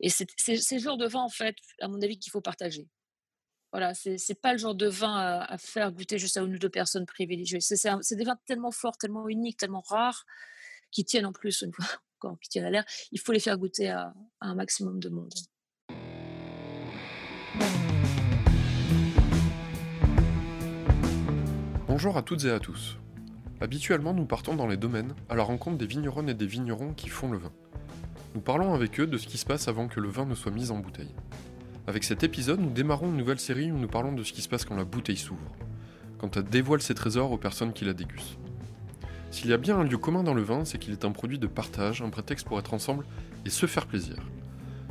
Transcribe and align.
Et 0.00 0.08
c'est 0.08 0.26
ces 0.36 0.78
genres 0.78 0.96
de 0.96 1.06
vin, 1.06 1.20
en 1.20 1.28
fait, 1.28 1.56
à 1.80 1.88
mon 1.88 2.00
avis, 2.00 2.18
qu'il 2.18 2.30
faut 2.30 2.40
partager. 2.40 2.88
Voilà, 3.72 3.92
c'est 3.94 4.40
pas 4.40 4.52
le 4.52 4.58
genre 4.58 4.74
de 4.74 4.88
vin 4.88 5.16
à, 5.16 5.58
faire 5.58 5.92
goûter 5.92 6.18
juste 6.18 6.36
à 6.36 6.40
une 6.40 6.54
ou 6.54 6.58
deux 6.58 6.70
personnes 6.70 7.06
privilégiées. 7.06 7.60
C'est 7.60 8.16
des 8.16 8.24
vins 8.24 8.38
tellement 8.46 8.72
forts, 8.72 8.96
tellement 8.96 9.28
uniques, 9.28 9.58
tellement 9.58 9.82
rares, 9.86 10.24
qui 10.90 11.04
tiennent 11.04 11.26
en 11.26 11.32
plus, 11.32 11.62
une 11.62 11.72
fois 11.72 11.84
encore, 12.18 12.40
qui 12.40 12.48
tiennent 12.48 12.64
à 12.64 12.70
l'air. 12.70 12.84
Il 13.12 13.20
faut 13.20 13.32
les 13.32 13.38
faire 13.38 13.56
goûter 13.58 13.90
à, 13.90 14.12
à 14.40 14.48
un 14.48 14.54
maximum 14.54 14.98
de 14.98 15.08
monde. 15.10 15.32
Bonjour 21.86 22.16
à 22.16 22.22
toutes 22.22 22.44
et 22.44 22.50
à 22.50 22.58
tous. 22.58 22.96
Habituellement, 23.60 24.14
nous 24.14 24.24
partons 24.24 24.56
dans 24.56 24.66
les 24.66 24.78
domaines 24.78 25.14
à 25.28 25.36
la 25.36 25.42
rencontre 25.42 25.76
des 25.76 25.86
vigneronnes 25.86 26.30
et 26.30 26.34
des 26.34 26.46
vignerons 26.46 26.94
qui 26.94 27.10
font 27.10 27.30
le 27.30 27.38
vin. 27.38 27.52
Nous 28.34 28.40
parlons 28.40 28.74
avec 28.74 29.00
eux 29.00 29.08
de 29.08 29.18
ce 29.18 29.26
qui 29.26 29.38
se 29.38 29.44
passe 29.44 29.66
avant 29.66 29.88
que 29.88 29.98
le 29.98 30.08
vin 30.08 30.24
ne 30.24 30.36
soit 30.36 30.52
mis 30.52 30.70
en 30.70 30.78
bouteille. 30.78 31.12
Avec 31.88 32.04
cet 32.04 32.22
épisode, 32.22 32.60
nous 32.60 32.70
démarrons 32.70 33.08
une 33.08 33.16
nouvelle 33.16 33.40
série 33.40 33.72
où 33.72 33.76
nous 33.76 33.88
parlons 33.88 34.12
de 34.12 34.22
ce 34.22 34.32
qui 34.32 34.40
se 34.40 34.48
passe 34.48 34.64
quand 34.64 34.76
la 34.76 34.84
bouteille 34.84 35.16
s'ouvre, 35.16 35.50
quand 36.18 36.36
elle 36.36 36.44
dévoile 36.44 36.80
ses 36.80 36.94
trésors 36.94 37.32
aux 37.32 37.38
personnes 37.38 37.72
qui 37.72 37.84
la 37.84 37.92
dégustent. 37.92 38.38
S'il 39.32 39.50
y 39.50 39.52
a 39.52 39.56
bien 39.56 39.76
un 39.76 39.82
lieu 39.82 39.98
commun 39.98 40.22
dans 40.22 40.34
le 40.34 40.42
vin, 40.42 40.64
c'est 40.64 40.78
qu'il 40.78 40.92
est 40.92 41.04
un 41.04 41.10
produit 41.10 41.40
de 41.40 41.48
partage, 41.48 42.02
un 42.02 42.08
prétexte 42.10 42.46
pour 42.46 42.60
être 42.60 42.72
ensemble 42.72 43.04
et 43.44 43.50
se 43.50 43.66
faire 43.66 43.86
plaisir. 43.86 44.16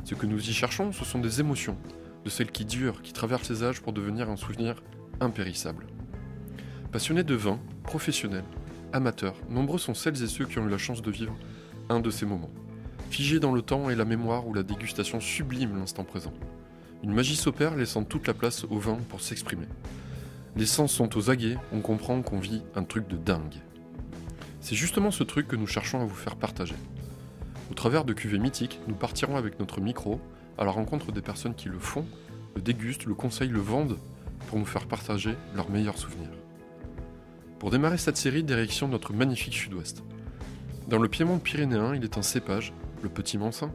Ce 0.04 0.14
que 0.14 0.26
nous 0.26 0.50
y 0.50 0.52
cherchons, 0.52 0.92
ce 0.92 1.06
sont 1.06 1.18
des 1.18 1.40
émotions, 1.40 1.78
de 2.26 2.28
celles 2.28 2.50
qui 2.50 2.66
durent, 2.66 3.00
qui 3.00 3.14
traversent 3.14 3.48
les 3.48 3.62
âges 3.62 3.80
pour 3.80 3.94
devenir 3.94 4.28
un 4.28 4.36
souvenir 4.36 4.82
impérissable. 5.18 5.86
Passionnés 6.92 7.24
de 7.24 7.34
vin, 7.34 7.58
professionnels, 7.84 8.44
amateurs, 8.92 9.36
nombreux 9.48 9.78
sont 9.78 9.94
celles 9.94 10.22
et 10.22 10.26
ceux 10.26 10.44
qui 10.44 10.58
ont 10.58 10.66
eu 10.66 10.70
la 10.70 10.76
chance 10.76 11.00
de 11.00 11.10
vivre 11.10 11.34
un 11.88 12.00
de 12.00 12.10
ces 12.10 12.26
moments. 12.26 12.50
Figés 13.10 13.40
dans 13.40 13.52
le 13.52 13.60
temps 13.60 13.90
et 13.90 13.96
la 13.96 14.04
mémoire 14.04 14.46
où 14.46 14.54
la 14.54 14.62
dégustation 14.62 15.18
sublime 15.18 15.76
l'instant 15.76 16.04
présent. 16.04 16.32
Une 17.02 17.12
magie 17.12 17.34
s'opère 17.34 17.74
laissant 17.74 18.04
toute 18.04 18.28
la 18.28 18.34
place 18.34 18.62
au 18.70 18.78
vin 18.78 18.98
pour 19.08 19.20
s'exprimer. 19.20 19.66
Les 20.54 20.64
sens 20.64 20.92
sont 20.92 21.18
aux 21.18 21.28
aguets, 21.28 21.58
on 21.72 21.80
comprend 21.80 22.22
qu'on 22.22 22.38
vit 22.38 22.62
un 22.76 22.84
truc 22.84 23.08
de 23.08 23.16
dingue. 23.16 23.56
C'est 24.60 24.76
justement 24.76 25.10
ce 25.10 25.24
truc 25.24 25.48
que 25.48 25.56
nous 25.56 25.66
cherchons 25.66 26.00
à 26.00 26.04
vous 26.04 26.14
faire 26.14 26.36
partager. 26.36 26.76
Au 27.68 27.74
travers 27.74 28.04
de 28.04 28.12
cuvées 28.12 28.38
mythiques, 28.38 28.78
nous 28.86 28.94
partirons 28.94 29.36
avec 29.36 29.58
notre 29.58 29.80
micro 29.80 30.20
à 30.56 30.64
la 30.64 30.70
rencontre 30.70 31.10
des 31.10 31.20
personnes 31.20 31.56
qui 31.56 31.68
le 31.68 31.80
font, 31.80 32.06
le 32.54 32.62
dégustent, 32.62 33.06
le 33.06 33.14
conseillent, 33.14 33.48
le 33.48 33.58
vendent 33.58 33.98
pour 34.46 34.60
nous 34.60 34.66
faire 34.66 34.86
partager 34.86 35.34
leurs 35.56 35.70
meilleurs 35.70 35.98
souvenirs. 35.98 36.30
Pour 37.58 37.72
démarrer 37.72 37.98
cette 37.98 38.16
série, 38.16 38.44
direction 38.44 38.86
notre 38.86 39.12
magnifique 39.12 39.54
sud-ouest. 39.54 40.04
Dans 40.86 40.98
le 40.98 41.08
piémont 41.08 41.38
pyrénéen, 41.38 41.94
il 41.96 42.04
est 42.04 42.16
un 42.16 42.22
cépage, 42.22 42.72
le 43.02 43.08
petit 43.08 43.38
Mansin, 43.38 43.72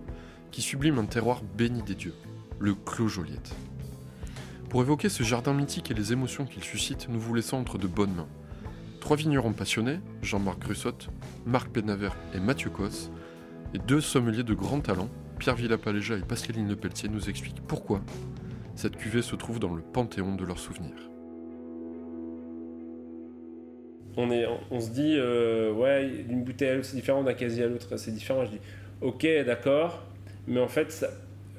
qui 0.51 0.61
sublime 0.61 0.99
un 0.99 1.05
terroir 1.05 1.41
béni 1.57 1.81
des 1.83 1.95
dieux, 1.95 2.13
le 2.59 2.75
Clos 2.75 3.07
Joliette. 3.07 3.53
Pour 4.69 4.81
évoquer 4.81 5.09
ce 5.09 5.23
jardin 5.23 5.53
mythique 5.53 5.91
et 5.91 5.93
les 5.93 6.13
émotions 6.13 6.45
qu'il 6.45 6.63
suscite, 6.63 7.07
nous 7.09 7.19
vous 7.19 7.33
laissons 7.33 7.57
entre 7.57 7.77
de 7.77 7.87
bonnes 7.87 8.13
mains. 8.13 8.27
Trois 8.99 9.17
vignerons 9.17 9.53
passionnés, 9.53 9.99
Jean-Marc 10.21 10.59
Grussotte, 10.59 11.09
Marc 11.45 11.71
Benavert 11.71 12.15
et 12.33 12.39
Mathieu 12.39 12.69
Cos, 12.69 13.11
et 13.73 13.79
deux 13.79 14.01
sommeliers 14.01 14.43
de 14.43 14.53
grand 14.53 14.81
talent, 14.81 15.09
Pierre 15.39 15.55
Villapaléja 15.55 16.17
et 16.17 16.21
Pascaline 16.21 16.67
Lepelletier, 16.67 17.09
nous 17.09 17.29
expliquent 17.29 17.61
pourquoi 17.67 18.01
cette 18.75 18.97
cuvée 18.97 19.21
se 19.21 19.35
trouve 19.35 19.59
dans 19.59 19.73
le 19.73 19.81
panthéon 19.81 20.35
de 20.35 20.43
leurs 20.43 20.59
souvenirs. 20.59 21.09
on, 24.17 24.79
se 24.79 24.89
dit, 24.91 25.15
euh, 25.17 25.73
ouais, 25.73 26.23
d'une 26.27 26.43
bouteille 26.43 26.69
à 26.69 26.75
l'autre 26.75 26.87
c'est 26.87 26.95
différent, 26.95 27.23
d'un 27.23 27.33
casier 27.33 27.63
à 27.63 27.67
l'autre 27.67 27.97
c'est 27.97 28.11
différent. 28.11 28.45
Je 28.45 28.51
dis, 28.51 28.59
ok, 29.07 29.27
d'accord, 29.45 30.03
mais 30.47 30.59
en 30.59 30.67
fait, 30.67 30.91
ça- 30.91 31.09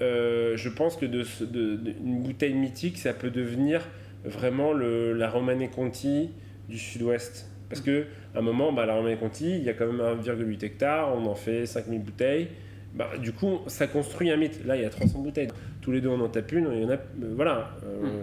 euh, 0.03 0.57
je 0.57 0.69
pense 0.69 0.97
que 0.97 1.07
de, 1.07 1.23
ce- 1.23 1.45
de- 1.45 1.77
de- 1.77 1.93
une 2.05 2.23
bouteille 2.23 2.55
mythique, 2.55 2.99
ça 2.99 3.13
peut 3.15 3.31
devenir 3.31 3.81
vraiment 4.25 4.73
le, 4.73 5.13
la 5.13 5.31
Romanée 5.31 5.69
Conti 5.69 6.31
du 6.69 6.79
sud-ouest. 6.79 7.49
Parce 7.69 7.81
que 7.81 8.05
à 8.35 8.39
un 8.39 8.43
moment, 8.43 8.73
bah, 8.73 8.87
la 8.87 8.95
Romanée 8.95 9.17
Conti, 9.17 9.51
il 9.57 9.63
y 9.65 9.69
a 9.69 9.73
quand 9.75 9.87
même 9.91 10.01
1,8 10.01 10.63
hectare, 10.65 11.15
on 11.17 11.27
en 11.27 11.35
fait 11.35 11.67
5000 11.67 12.01
bouteilles. 12.03 12.49
Bah, 12.95 13.11
du 13.21 13.33
coup, 13.33 13.61
ça 13.67 13.87
construit 13.87 14.31
un 14.31 14.37
mythe. 14.37 14.65
Là, 14.65 14.77
il 14.77 14.83
y 14.83 14.85
a 14.85 14.91
300 14.91 15.19
bouteilles. 15.21 15.49
Tous 15.83 15.93
les 15.93 16.01
deux, 16.01 16.09
on 16.09 16.21
en 16.21 16.29
tape 16.29 16.53
une. 16.53 16.69
Il 16.73 16.83
y 16.83 16.85
en 16.85 16.91
a, 16.91 16.95
euh, 16.95 16.99
voilà. 17.35 17.71
Euh, 17.85 18.23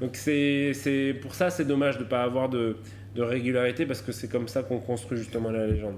Donc 0.00 0.16
c'est 0.16 0.72
c'est- 0.74 1.14
pour 1.22 1.34
ça, 1.34 1.48
c'est 1.50 1.64
dommage 1.64 1.96
de 1.98 2.04
ne 2.04 2.08
pas 2.08 2.22
avoir 2.24 2.48
de, 2.48 2.76
de 3.14 3.22
régularité 3.22 3.86
parce 3.86 4.02
que 4.02 4.12
c'est 4.12 4.28
comme 4.28 4.46
ça 4.48 4.62
qu'on 4.62 4.78
construit 4.78 5.16
justement 5.18 5.50
la 5.50 5.66
légende. 5.66 5.96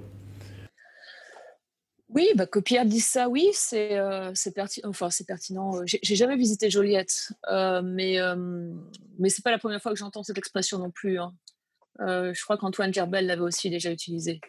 Oui, 2.14 2.28
bah, 2.36 2.46
que 2.46 2.60
Pierre 2.60 2.86
dise 2.86 3.06
ça, 3.06 3.28
oui, 3.28 3.50
c'est 3.52 3.98
euh, 3.98 4.32
enfin, 4.84 5.08
pertinent. 5.26 5.84
J'ai 5.84 5.98
j'ai 6.00 6.14
jamais 6.14 6.36
visité 6.36 6.70
Joliette, 6.70 7.32
euh, 7.48 7.82
mais, 7.82 8.20
euh, 8.20 8.36
mais 9.18 9.28
c'est 9.28 9.42
pas 9.42 9.50
la 9.50 9.58
première 9.58 9.82
fois 9.82 9.92
que 9.92 9.98
j'entends 9.98 10.22
cette 10.22 10.38
expression 10.38 10.78
non 10.78 10.92
plus. 10.92 11.18
hein. 11.18 11.34
Euh, 12.00 12.32
je 12.32 12.42
crois 12.44 12.56
qu'Antoine 12.56 12.94
Gerbel 12.94 13.26
l'avait 13.26 13.42
aussi 13.42 13.68
déjà 13.68 13.90
utilisé. 13.90 14.40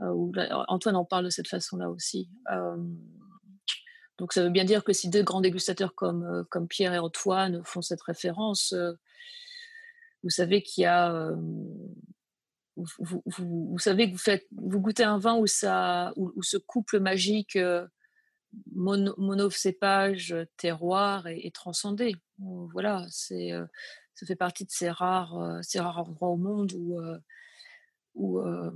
Euh, 0.00 0.10
ou 0.10 0.32
là, 0.32 0.64
Antoine 0.68 0.96
en 0.96 1.04
parle 1.04 1.26
de 1.26 1.30
cette 1.30 1.48
façon-là 1.48 1.90
aussi. 1.90 2.28
Euh, 2.50 2.76
donc 4.18 4.32
ça 4.32 4.42
veut 4.42 4.50
bien 4.50 4.64
dire 4.64 4.82
que 4.82 4.92
si 4.92 5.08
deux 5.08 5.22
grands 5.22 5.40
dégustateurs 5.40 5.94
comme, 5.94 6.24
euh, 6.24 6.44
comme 6.50 6.66
Pierre 6.66 6.94
et 6.94 6.98
Antoine 6.98 7.62
font 7.64 7.82
cette 7.82 8.02
référence, 8.02 8.72
euh, 8.72 8.92
vous 10.24 10.30
savez 10.30 10.62
qu'il 10.62 10.82
y 10.82 10.86
a... 10.86 11.30
vous, 12.76 13.78
savez 13.78 14.08
que 14.08 14.12
vous, 14.12 14.18
faites, 14.18 14.46
vous 14.52 14.80
goûtez 14.80 15.04
un 15.04 15.18
vin 15.18 15.36
où, 15.36 15.46
ça, 15.46 16.12
où, 16.16 16.42
ce 16.42 16.56
couple 16.58 17.00
magique 17.00 17.56
euh, 17.56 17.86
mono, 18.72 19.14
monocépage, 19.18 20.34
terroir 20.56 21.26
est, 21.26 21.54
transcendé. 21.54 22.16
Voilà, 22.38 23.06
c'est, 23.10 23.52
euh, 23.52 23.66
ça 24.14 24.26
fait 24.26 24.36
partie 24.36 24.64
de 24.64 24.70
ces 24.70 24.90
rares, 24.90 25.38
euh, 25.38 25.60
ces 25.62 25.80
rares 25.80 26.00
endroits 26.00 26.28
au 26.28 26.36
monde 26.36 26.72
où, 26.74 28.38
euh, 28.40 28.70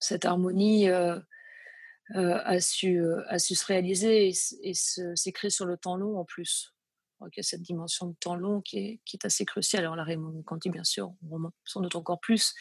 cette 0.00 0.24
harmonie 0.24 0.88
a, 0.90 1.22
su, 2.60 3.02
a 3.28 3.38
su 3.38 3.54
se 3.54 3.66
réaliser 3.66 4.28
et, 4.28 4.32
et 4.62 4.74
s'écrire 4.74 5.50
sur 5.50 5.66
le 5.66 5.76
temps 5.76 5.96
long 5.96 6.18
en 6.18 6.24
plus. 6.24 6.74
Donc, 7.20 7.36
il 7.36 7.38
y 7.38 7.40
a 7.40 7.44
cette 7.44 7.62
dimension 7.62 8.08
de 8.08 8.14
temps 8.20 8.36
long 8.36 8.60
qui 8.60 8.78
est, 8.78 9.00
qui 9.04 9.16
est 9.16 9.24
assez 9.24 9.44
cruciale. 9.44 9.84
Alors, 9.84 9.96
la 9.96 10.04
Raymond 10.04 10.42
Conti, 10.42 10.70
bien 10.70 10.84
sûr, 10.84 11.14
on 11.22 11.34
remonte 11.34 11.54
sans 11.64 11.80
doute 11.80 11.96
encore 11.96 12.20
plus. 12.20 12.54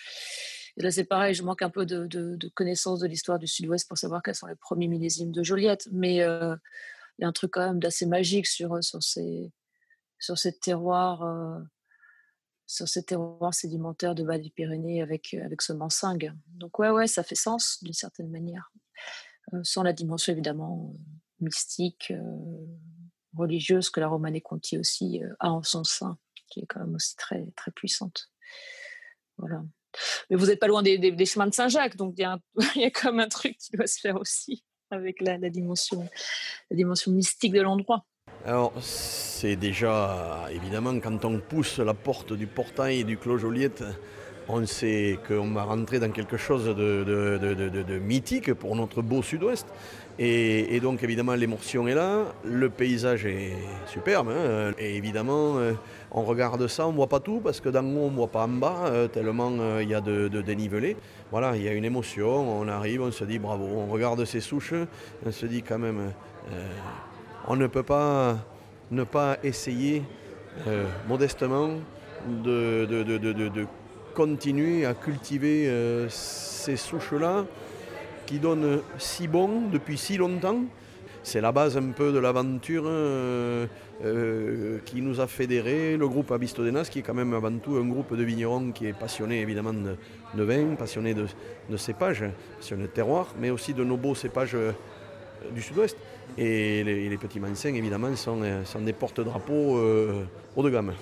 Et 0.78 0.84
là, 0.84 0.92
c'est 0.92 1.04
pareil, 1.04 1.34
je 1.34 1.44
manque 1.44 1.62
un 1.62 1.70
peu 1.70 1.86
de, 1.86 2.08
de, 2.08 2.50
connaissance 2.50 3.00
de 3.00 3.08
l'histoire 3.08 3.40
du 3.40 3.48
Sud-Ouest 3.48 3.88
pour 3.88 3.98
savoir 3.98 4.24
quels 4.24 4.36
sont 4.36 4.48
les 4.48 4.56
premiers 4.56 4.88
millésimes 4.88 5.32
de 5.32 5.44
Joliette. 5.44 5.88
Mais 5.92 6.22
euh, 6.22 6.56
il 7.18 7.24
y 7.24 7.26
a 7.26 7.28
un 7.28 7.34
truc 7.34 7.52
quand 7.52 7.66
même 7.66 7.80
d'assez 7.80 8.06
magique 8.06 8.48
sur, 8.48 8.84
sur, 8.84 9.04
ces, 9.04 9.52
sur 10.20 10.38
ces 10.38 10.58
terroirs. 10.58 11.24
euh, 11.24 11.60
sur 12.66 12.88
ces 12.88 13.04
terroirs 13.04 13.54
sédimentaires 13.54 14.16
de 14.16 14.24
bas 14.24 14.38
des 14.38 14.50
Pyrénées 14.50 15.02
avec, 15.02 15.34
avec 15.36 15.62
ce 15.62 15.74
mansingue. 15.74 16.34
Donc 16.48 16.80
ouais, 16.80 16.90
ouais, 16.90 17.08
ça 17.08 17.24
fait 17.24 17.36
sens 17.36 17.84
d'une 17.84 17.94
certaine 17.94 18.30
manière. 18.30 18.72
Euh, 19.54 19.60
sans 19.64 19.84
la 19.84 19.94
dimension 19.94 20.32
évidemment 20.32 20.94
euh, 20.94 20.98
mystique, 21.42 22.12
euh, 22.12 22.66
religieuse 23.36 23.90
que 23.90 24.00
la 24.00 24.08
Romanée 24.08 24.42
Conti 24.42 24.78
aussi 24.78 25.22
euh, 25.24 25.30
a 25.40 25.52
en 25.52 25.64
son 25.64 25.84
sein, 25.84 26.18
qui 26.48 26.62
est 26.62 26.66
quand 26.66 26.80
même 26.82 26.96
aussi 26.96 27.16
très, 27.16 27.46
très 27.56 27.72
puissante. 27.72 28.30
Voilà. 29.38 29.64
Mais 30.30 30.36
vous 30.36 30.48
n'êtes 30.48 30.60
pas 30.60 30.68
loin 30.68 30.82
des, 30.84 30.98
des- 30.98 31.26
chemins 31.26 31.48
de 31.48 31.54
Saint-Jacques, 31.54 31.96
donc 31.98 32.16
il 32.18 32.22
y, 32.22 32.26
a 32.26 32.34
un- 32.34 32.40
y 32.76 32.84
a 32.86 32.92
comme 32.92 33.20
un 33.20 33.28
truc 33.28 33.58
qui 33.58 33.72
doit 33.78 33.88
se 33.88 34.00
faire 34.00 34.16
aussi 34.20 34.64
avec 34.92 35.22
la, 35.22 35.38
la 35.38 35.50
dimension, 35.50 36.08
la 36.70 36.78
dimension 36.78 37.12
mystique 37.12 37.54
de 37.54 37.62
l'endroit. 37.62 38.06
Alors, 38.46 38.74
c'est 38.82 39.56
déjà, 39.56 40.48
évidemment, 40.52 41.00
quand 41.00 41.26
on 41.26 41.40
pousse 41.40 41.80
la 41.80 41.94
porte 41.94 42.34
du 42.34 42.48
portail 42.48 43.04
du 43.04 43.18
Clos 43.18 43.38
Joliette, 43.38 43.84
on 44.50 44.66
sait 44.66 45.18
qu'on 45.28 45.52
va 45.52 45.64
rentrer 45.64 46.00
dans 46.00 46.12
quelque 46.12 46.38
chose 46.38 46.66
de- 46.66 46.74
de- 46.74 47.54
de- 47.70 47.84
de 47.84 47.98
mythique 48.00 48.54
pour 48.54 48.76
notre 48.76 49.02
beau 49.02 49.22
sud-ouest. 49.24 49.68
Et, 50.20 50.80
donc, 50.80 51.02
évidemment, 51.02 51.34
l'émotion 51.34 51.88
est 51.88 51.96
là, 51.96 52.26
le 52.46 52.70
paysage 52.70 53.26
est 53.26 53.54
superbe. 53.88 54.30
hein. 54.30 54.72
et 54.78 54.96
évidemment, 54.96 55.58
euh, 55.58 55.74
on 56.12 56.22
regarde 56.22 56.68
ça, 56.68 56.86
on 56.88 56.92
ne 56.92 56.98
voit 56.98 57.10
pas 57.10 57.20
tout, 57.20 57.42
parce 57.44 57.60
que 57.60 57.70
d'en 57.70 57.84
haut, 57.84 58.06
on 58.06 58.12
ne 58.12 58.16
voit 58.16 58.28
pas 58.28 58.44
en 58.44 58.50
bas, 58.50 58.86
euh, 58.86 59.08
tellement 59.08 59.52
euh, 59.60 59.82
il 59.82 59.90
y 59.90 59.96
a 59.96 60.02
de, 60.02 60.28
dénivelé. 60.42 60.96
Voilà, 61.32 61.56
il 61.56 61.64
y 61.64 61.68
a 61.68 61.74
une 61.74 61.86
émotion, 61.86 62.60
on 62.60 62.68
arrive, 62.68 63.02
on 63.02 63.12
se 63.12 63.24
dit 63.24 63.40
bravo, 63.40 63.66
on 63.66 63.88
regarde 63.88 64.24
ces 64.26 64.40
souches, 64.40 64.76
on 65.26 65.32
se 65.32 65.48
dit 65.48 65.64
quand 65.64 65.80
même... 65.80 66.12
on 67.48 67.56
ne 67.56 67.66
peut 67.66 67.84
pas 67.84 68.38
ne 68.92 69.04
pas 69.04 69.38
essayer 69.44 70.04
modestement 71.08 71.70
de, 72.28 73.66
continuer 74.14 74.86
à 74.86 74.94
cultiver 74.94 75.68
ces 76.10 76.76
souches-là 76.76 77.46
qui 78.34 78.40
donnent 78.40 78.82
si 78.98 79.28
bon 79.28 79.70
depuis 79.72 79.96
si 79.96 80.18
longtemps. 80.18 80.64
C'est 81.22 81.40
la 81.40 81.52
base 81.52 81.78
un 81.78 81.92
peu 81.92 82.12
de 82.12 82.18
l'aventure 82.18 82.84
euh, 82.88 83.68
euh, 84.04 84.80
qui 84.86 85.02
nous 85.02 85.22
a 85.22 85.28
fédérés, 85.28 85.98
le 85.98 86.08
groupe 86.08 86.32
Abistodenas, 86.32 86.88
qui 86.90 86.98
est 87.00 87.02
quand 87.04 87.14
même 87.14 87.36
avant 87.36 87.56
tout 87.60 87.76
un 87.76 87.88
groupe 87.88 88.18
de 88.18 88.24
vignerons 88.24 88.72
qui 88.72 88.88
est 88.88 88.94
passionné 88.94 89.40
évidemment 89.40 89.74
de, 89.74 90.44
vin, 90.44 90.74
passionné 90.74 91.14
de, 91.14 91.78
cépages, 91.78 92.26
passionné 92.58 92.84
de 92.84 92.88
terroir, 92.88 93.28
mais 93.40 93.52
aussi 93.52 93.76
de 93.76 93.84
nos 93.84 93.98
beaux 93.98 94.16
cépages 94.16 94.56
euh, 94.56 94.72
du 95.54 95.62
sud-ouest. 95.62 95.96
Et 96.36 96.84
les, 96.84 97.18
petits 97.18 97.40
mansins, 97.40 97.76
évidemment, 97.76 98.16
sont 98.16 98.42
des 98.82 98.94
porte-drapeaux 98.94 99.78
haut 100.56 100.64
de 100.64 100.70
gamme 100.72 100.94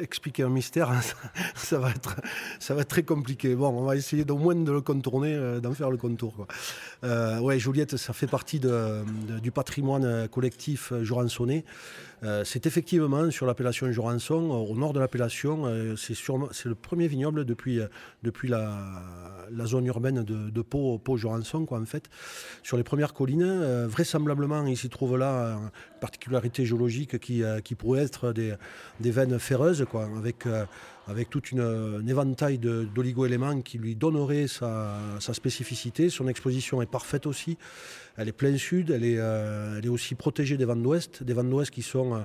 expliquer 0.00 0.42
un 0.42 0.48
mystère, 0.48 0.90
hein, 0.90 1.00
ça, 1.54 1.78
va 1.78 1.90
être, 1.90 2.16
ça 2.58 2.74
va 2.74 2.82
être 2.82 2.88
très 2.88 3.02
compliqué. 3.02 3.54
Bon, 3.54 3.68
on 3.68 3.84
va 3.84 3.96
essayer 3.96 4.24
d'au 4.24 4.36
moins 4.36 4.54
de 4.54 4.72
le 4.72 4.80
contourner, 4.80 5.34
euh, 5.34 5.60
d'en 5.60 5.72
faire 5.72 5.90
le 5.90 5.96
contour. 5.96 6.34
Quoi. 6.34 6.46
Euh, 7.04 7.38
ouais, 7.40 7.58
Juliette, 7.58 7.96
ça 7.96 8.12
fait 8.12 8.26
partie 8.26 8.60
du 8.60 9.50
patrimoine 9.50 10.28
collectif 10.28 10.92
Joransonné. 11.02 11.64
Euh, 12.22 12.44
c'est 12.44 12.66
effectivement 12.66 13.30
sur 13.30 13.46
l'appellation 13.46 13.90
Jorançon, 13.92 14.34
au 14.34 14.74
nord 14.74 14.92
de 14.92 15.00
l'appellation. 15.00 15.66
Euh, 15.66 15.96
c'est, 15.96 16.14
le 16.64 16.74
premier 16.74 17.08
vignoble 17.08 17.44
depuis, 17.44 17.80
euh, 17.80 17.88
la, 18.44 19.66
zone 19.66 19.86
urbaine 19.86 20.22
de, 20.22 20.62
Pau, 20.62 20.98
Pau-Jorançon, 20.98 21.66
en 21.70 21.84
fait. 21.84 22.08
Sur 22.62 22.76
les 22.76 22.84
premières 22.84 23.12
collines, 23.12 23.86
vraisemblablement, 23.86 24.64
il 24.66 24.76
s'y 24.76 24.88
trouve 24.88 25.16
là 25.16 25.54
une 25.54 25.70
particularité 26.00 26.64
géologique 26.64 27.18
qui, 27.18 27.42
qui 27.64 27.74
pourrait 27.74 28.02
être 28.02 28.32
des, 28.32 28.54
des 29.00 29.10
veines 29.10 29.38
ferreuses, 29.38 29.84
quoi, 29.90 30.08
avec 30.16 30.44
avec 31.06 31.30
toute 31.30 31.52
une, 31.52 31.60
un 31.60 32.06
éventail 32.06 32.58
d'oligo-éléments 32.58 33.62
qui 33.62 33.78
lui 33.78 33.94
donnerait 33.94 34.48
sa, 34.48 35.20
spécificité. 35.20 36.10
Son 36.10 36.28
exposition 36.28 36.82
est 36.82 36.90
parfaite 36.90 37.26
aussi. 37.26 37.56
Elle 38.16 38.28
est 38.28 38.32
plein 38.32 38.56
sud, 38.56 38.90
elle 38.90 39.04
est, 39.04 39.18
euh, 39.18 39.80
aussi 39.90 40.14
protégée 40.14 40.56
des 40.56 40.64
vents 40.64 40.74
d'ouest, 40.76 41.22
des 41.22 41.34
vents 41.34 41.44
d'ouest 41.44 41.70
qui 41.70 41.82
sont 41.82 42.14
euh, 42.14 42.20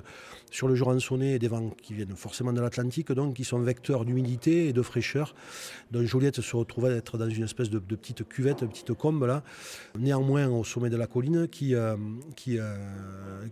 sur 0.50 0.66
le 0.66 0.74
Joransonnet 0.74 1.32
et 1.32 1.38
des 1.38 1.48
vents 1.48 1.68
qui 1.82 1.92
viennent 1.92 2.16
forcément 2.16 2.52
de 2.52 2.60
l'Atlantique, 2.60 3.12
donc 3.12 3.34
qui 3.34 3.44
sont 3.44 3.60
vecteurs 3.60 4.04
d'humidité 4.04 4.68
et 4.68 4.72
de 4.72 4.82
fraîcheur. 4.82 5.34
Donc 5.90 6.06
Joliette 6.06 6.40
se 6.40 6.56
retrouve 6.56 6.86
à 6.86 6.90
être 6.90 7.18
dans 7.18 7.28
une 7.28 7.44
espèce 7.44 7.68
de, 7.68 7.78
petite 7.78 8.26
cuvette, 8.26 8.60
de 8.62 8.66
petite 8.66 8.94
combe 8.94 9.24
là, 9.24 9.42
néanmoins 9.98 10.48
au 10.48 10.64
sommet 10.64 10.88
de 10.88 10.96
la 10.96 11.06
colline 11.06 11.46
qui, 11.46 11.74
euh, 11.74 11.96
qui, 12.36 12.58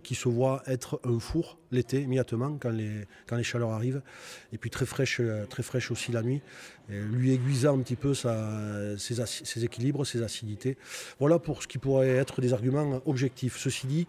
qui 0.01 0.15
se 0.15 0.27
voit 0.27 0.63
être 0.65 0.99
un 1.03 1.19
four 1.19 1.60
l'été 1.71 2.01
immédiatement 2.01 2.57
quand 2.59 2.69
les, 2.69 3.43
chaleurs 3.43 3.71
arrivent, 3.71 4.01
et 4.53 4.57
puis 4.57 4.69
très 4.69 4.85
fraîche, 4.85 5.21
très 5.49 5.63
fraîche 5.63 5.91
aussi 5.91 6.11
la 6.11 6.21
nuit 6.21 6.41
lui 6.89 7.31
aiguisant 7.31 7.77
un 7.77 7.81
petit 7.81 7.95
peu 7.95 8.13
ses, 8.13 9.63
équilibres, 9.63 10.05
ses 10.05 10.23
acidités. 10.23 10.77
Voilà 11.19 11.39
pour 11.39 11.63
ce 11.63 11.67
qui 11.67 11.77
pourrait 11.77 12.09
être 12.09 12.41
des 12.41 12.53
arguments 12.53 13.01
objectifs. 13.05 13.57
Ceci 13.57 13.87
dit, 13.87 14.07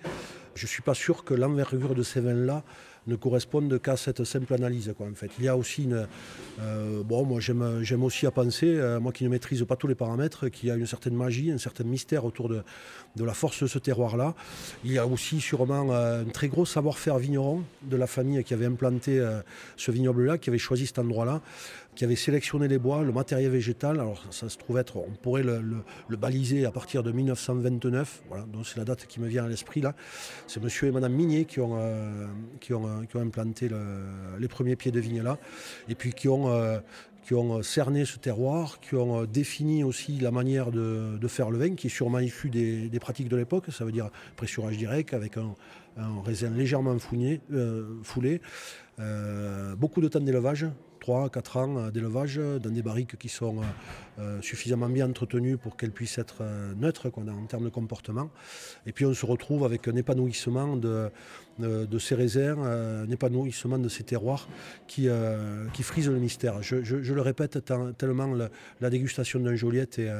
je 0.55 0.65
ne 0.65 0.69
suis 0.69 0.83
pas 0.83 0.95
sûr 0.95 1.25
que 1.25 1.35
l'envergure 1.35 1.95
de 1.95 2.03
ces 2.03 2.21
vins-là 2.21 2.65
ne 3.07 3.17
corresponde 3.17 3.81
qu'à 3.81 3.97
cette 3.97 4.25
simple 4.25 4.55
analyse. 4.55 4.93
Quoi, 4.97 5.07
en 5.11 5.15
fait. 5.15 5.31
Il 5.39 5.45
y 5.45 5.49
a 5.49 5.57
aussi 5.57 5.85
une. 5.85 6.07
Euh, 6.61 7.03
bon, 7.03 7.25
moi 7.25 7.41
j'aime, 7.41 8.03
aussi 8.03 8.27
à 8.27 8.31
penser, 8.31 8.67
euh, 8.67 9.01
moi 9.01 9.13
qui 9.13 9.25
ne 9.25 9.29
maîtrise 9.29 9.65
pas 9.65 9.77
tous 9.77 9.87
les 9.87 9.95
paramètres, 9.95 10.49
qu'il 10.49 10.69
y 10.69 10.73
a 10.73 10.77
une 10.77 10.87
certaine 10.87 11.15
magie, 11.15 11.51
un 11.51 11.59
certain 11.59 11.85
mystère 11.85 12.25
autour 12.25 12.49
de, 12.49 12.63
de 13.17 13.25
la 13.25 13.35
force 13.35 13.63
de 13.63 13.69
ce 13.69 13.79
terroir-là. 13.79 14.35
Il 14.85 14.93
y 14.93 14.99
a 14.99 15.07
aussi 15.07 15.41
sûrement 15.41 15.89
euh, 15.91 16.23
un 16.23 16.29
très 16.29 16.49
gros 16.49 16.67
savoir-faire 16.67 17.19
vigneron 17.19 17.63
de 17.83 17.97
la 17.97 18.07
famille 18.07 18.43
qui 18.45 18.55
avait 18.55 18.67
implanté 18.67 19.21
ce 19.77 19.91
vignoble-là, 19.91 20.39
qui 20.39 20.51
avait 20.51 20.59
choisi 20.59 20.87
cet 20.87 20.99
endroit-là 20.99 21.41
qui 21.95 22.05
avait 22.05 22.17
sélectionné 22.17 22.69
les 22.69 22.79
bois, 22.79 23.03
le 23.03 23.13
matériel 23.13 23.51
végétal. 23.51 24.01
Alors 24.01 24.25
ça, 24.31 24.49
se 24.49 24.57
trouve 24.57 24.79
être, 24.79 24.97
on 24.97 25.11
pourrait 25.21 25.43
le, 25.43 25.85
baliser 26.17 26.65
à 26.65 26.71
partir 26.71 27.03
de 27.03 27.13
1929. 27.13 28.23
Voilà, 28.29 28.45
donc 28.45 28.67
c'est 28.67 28.79
la 28.79 28.85
date 28.85 29.07
qui 29.07 29.21
me 29.21 29.29
vient 29.29 29.45
à 29.45 29.49
l'esprit 29.49 29.81
là. 29.81 29.95
C'est 30.47 30.63
Monsieur 30.63 30.89
et 30.89 30.91
Madame 30.91 31.13
Minier 31.13 31.45
qui 31.45 31.61
ont, 31.61 31.79
qui 32.61 32.73
ont, 32.73 32.89
euh, 32.93 33.05
qui 33.07 33.17
ont 33.17 33.21
implanté 33.21 33.69
les 34.39 34.49
premiers 34.49 34.77
pieds 34.77 34.93
de 34.93 35.01
vigne 35.01 35.23
là, 35.23 35.39
et 35.89 35.95
puis 35.95 36.13
qui 36.13 36.29
ont 36.29 36.49
euh, 36.49 36.79
qui 37.25 37.35
ont 37.35 37.63
cerné 37.63 38.05
ce 38.05 38.19
terroir, 38.19 38.81
qui 38.81 38.97
ont 38.97 39.25
défini 39.25 39.85
aussi 39.85 40.19
la 40.19 40.33
manière 40.33 40.73
de, 40.73 41.29
faire 41.29 41.51
le 41.51 41.59
vin, 41.59 41.75
qui 41.77 41.87
est 41.87 41.91
sûrement 41.91 42.19
issu 42.19 42.51
des, 42.51 42.91
pratiques 43.01 43.29
de 43.29 43.37
l'époque, 43.37 43.67
ça 43.71 43.85
veut 43.85 43.93
dire 43.93 44.11
pressurage 44.35 44.77
direct 44.77 45.15
avec 45.15 45.37
un, 45.37 45.55
raisin 46.25 46.51
légèrement 46.51 46.99
foulé, 46.99 47.41
beaucoup 49.79 50.01
de 50.01 50.09
temps 50.09 50.19
d'élevage, 50.19 50.67
3 51.03 51.31
4 51.31 51.57
ans 51.57 51.77
euh, 51.77 51.91
d'élevage 51.91 52.37
dans 52.37 52.71
des 52.71 52.83
barriques 52.83 53.19
qui 53.19 53.29
sont 53.29 53.59
euh, 53.59 53.63
euh, 54.21 54.41
suffisamment 54.41 54.89
bien 54.89 55.11
entretenues 55.11 55.57
pour 55.57 55.77
qu'elles 55.77 55.91
puissent 55.91 56.19
être 56.19 56.45
neutres 56.77 57.11
en 57.17 57.47
termes 57.47 57.65
de 57.65 57.71
comportement. 57.71 58.31
Et 58.87 58.93
puis 58.93 59.05
on 59.05 59.13
se 59.13 59.27
retrouve 59.27 59.65
avec 59.65 59.89
un 59.89 59.97
épanouissement 59.97 60.77
de, 60.77 61.11
de, 61.59 61.99
ces 61.99 62.15
réserves, 62.15 62.63
un 62.63 63.11
épanouissement 63.11 63.79
de 63.79 63.89
ces 63.89 64.05
terroirs 64.05 64.49
qui, 64.87 65.09
qui 65.73 65.83
frise 65.83 66.09
le 66.09 66.19
mystère. 66.19 66.63
Je, 66.63 67.13
le 67.13 67.21
répète 67.21 67.59
tellement 67.99 68.31
la, 68.81 68.91
dégustation 68.91 69.41
d'un 69.41 69.57
Joliette 69.57 69.99
est, 69.99 70.11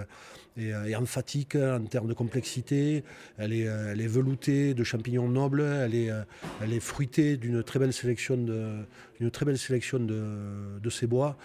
est, 0.57 0.95
emphatique 0.95 1.57
en 1.57 1.85
termes 1.85 2.09
de 2.09 2.15
complexité, 2.15 3.05
elle 3.39 3.53
est, 3.53 3.63
elle 3.63 4.01
est 4.01 4.07
veloutée 4.07 4.75
de 4.75 4.85
champignons 4.85 5.29
nobles, 5.29 5.63
elle 5.63 5.95
est, 5.95 6.11
est 6.71 6.81
fruitée 6.81 7.37
d'une 7.37 7.63
très 7.63 7.79
belle 7.79 7.93
sélection 7.93 8.37
de, 8.37 9.29
très 9.31 9.45
belle 9.47 9.59
sélection 9.59 9.99
de 9.99 10.91
ces 10.91 11.07
bois. 11.07 11.37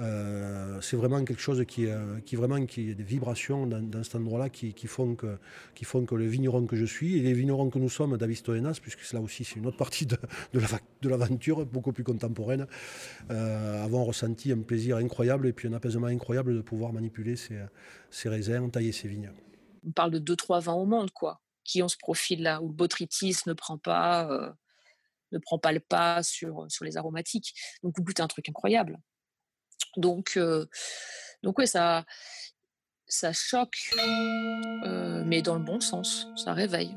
Euh, 0.00 0.80
c'est 0.80 0.96
vraiment 0.96 1.22
quelque 1.24 1.42
chose 1.42 1.62
qui, 1.66 1.86
euh, 1.86 2.20
qui 2.20 2.34
vraiment 2.34 2.64
qui 2.64 2.94
des 2.94 3.02
vibrations 3.02 3.66
dans, 3.66 4.02
cet 4.02 4.14
endroit-là 4.14 4.48
qui, 4.48 4.72
font 4.86 5.14
que, 5.14 5.38
qui 5.74 5.84
font 5.84 6.06
que 6.06 6.14
le 6.14 6.26
vigneron 6.26 6.66
que 6.66 6.74
je 6.74 6.86
suis 6.86 7.18
et 7.18 7.22
les 7.22 7.34
vignerons 7.34 7.68
que 7.68 7.78
nous 7.78 7.90
sommes 7.90 8.16
d'Avistoenas, 8.16 8.78
puisque 8.80 9.12
là 9.12 9.20
aussi 9.20 9.44
c'est 9.44 9.56
une 9.56 9.66
autre 9.66 9.76
partie 9.76 10.06
de, 10.06 10.16
de 10.54 11.08
l'aventure, 11.08 11.66
beaucoup 11.66 11.92
plus 11.92 12.04
contemporaine, 12.04 12.66
euh, 13.30 13.84
avons 13.84 14.04
ressenti 14.04 14.52
un 14.52 14.62
plaisir 14.62 14.96
incroyable 14.96 15.46
et 15.46 15.52
puis 15.52 15.68
un 15.68 15.74
apaisement 15.74 16.06
incroyable 16.06 16.54
de 16.54 16.62
pouvoir 16.62 16.94
manipuler 16.94 17.36
ces, 17.36 17.58
ces 18.10 18.30
raisins, 18.30 18.70
tailler 18.70 18.92
ces 18.92 19.08
vignes. 19.08 19.30
On 19.86 19.92
parle 19.92 20.12
de 20.12 20.18
deux, 20.18 20.36
trois 20.36 20.60
vins 20.60 20.74
au 20.74 20.86
monde, 20.86 21.10
quoi, 21.10 21.42
qui 21.62 21.82
ont 21.82 21.88
ce 21.88 21.98
profil-là, 21.98 22.62
où 22.62 22.68
le 22.68 22.74
botrytis 22.74 23.36
ne 23.46 23.52
prend 23.52 23.76
pas 23.76 24.54
ne 25.32 25.38
prend 25.38 25.58
pas 25.58 25.70
le 25.70 25.78
pas 25.78 26.24
sur, 26.24 26.66
sur 26.68 26.84
les 26.84 26.96
aromatiques. 26.96 27.54
Donc 27.84 27.96
vous 27.96 28.02
goûtez 28.02 28.20
un 28.22 28.26
truc 28.26 28.48
incroyable. 28.48 28.98
Donc, 29.96 30.34
euh, 30.36 30.66
donc 31.42 31.58
ouais, 31.58 31.66
ça, 31.66 32.04
ça 33.06 33.32
choque, 33.32 33.78
euh, 34.86 35.22
mais 35.26 35.42
dans 35.42 35.54
le 35.54 35.64
bon 35.64 35.80
sens, 35.80 36.28
ça 36.36 36.52
réveille. 36.52 36.94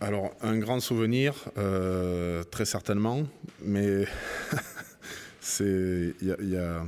Alors, 0.00 0.30
un 0.40 0.58
grand 0.58 0.80
souvenir, 0.80 1.50
euh, 1.58 2.42
très 2.44 2.64
certainement, 2.64 3.24
mais 3.60 4.06
c'est. 5.40 6.14
Il 6.20 6.28
y 6.28 6.56
a, 6.56 6.82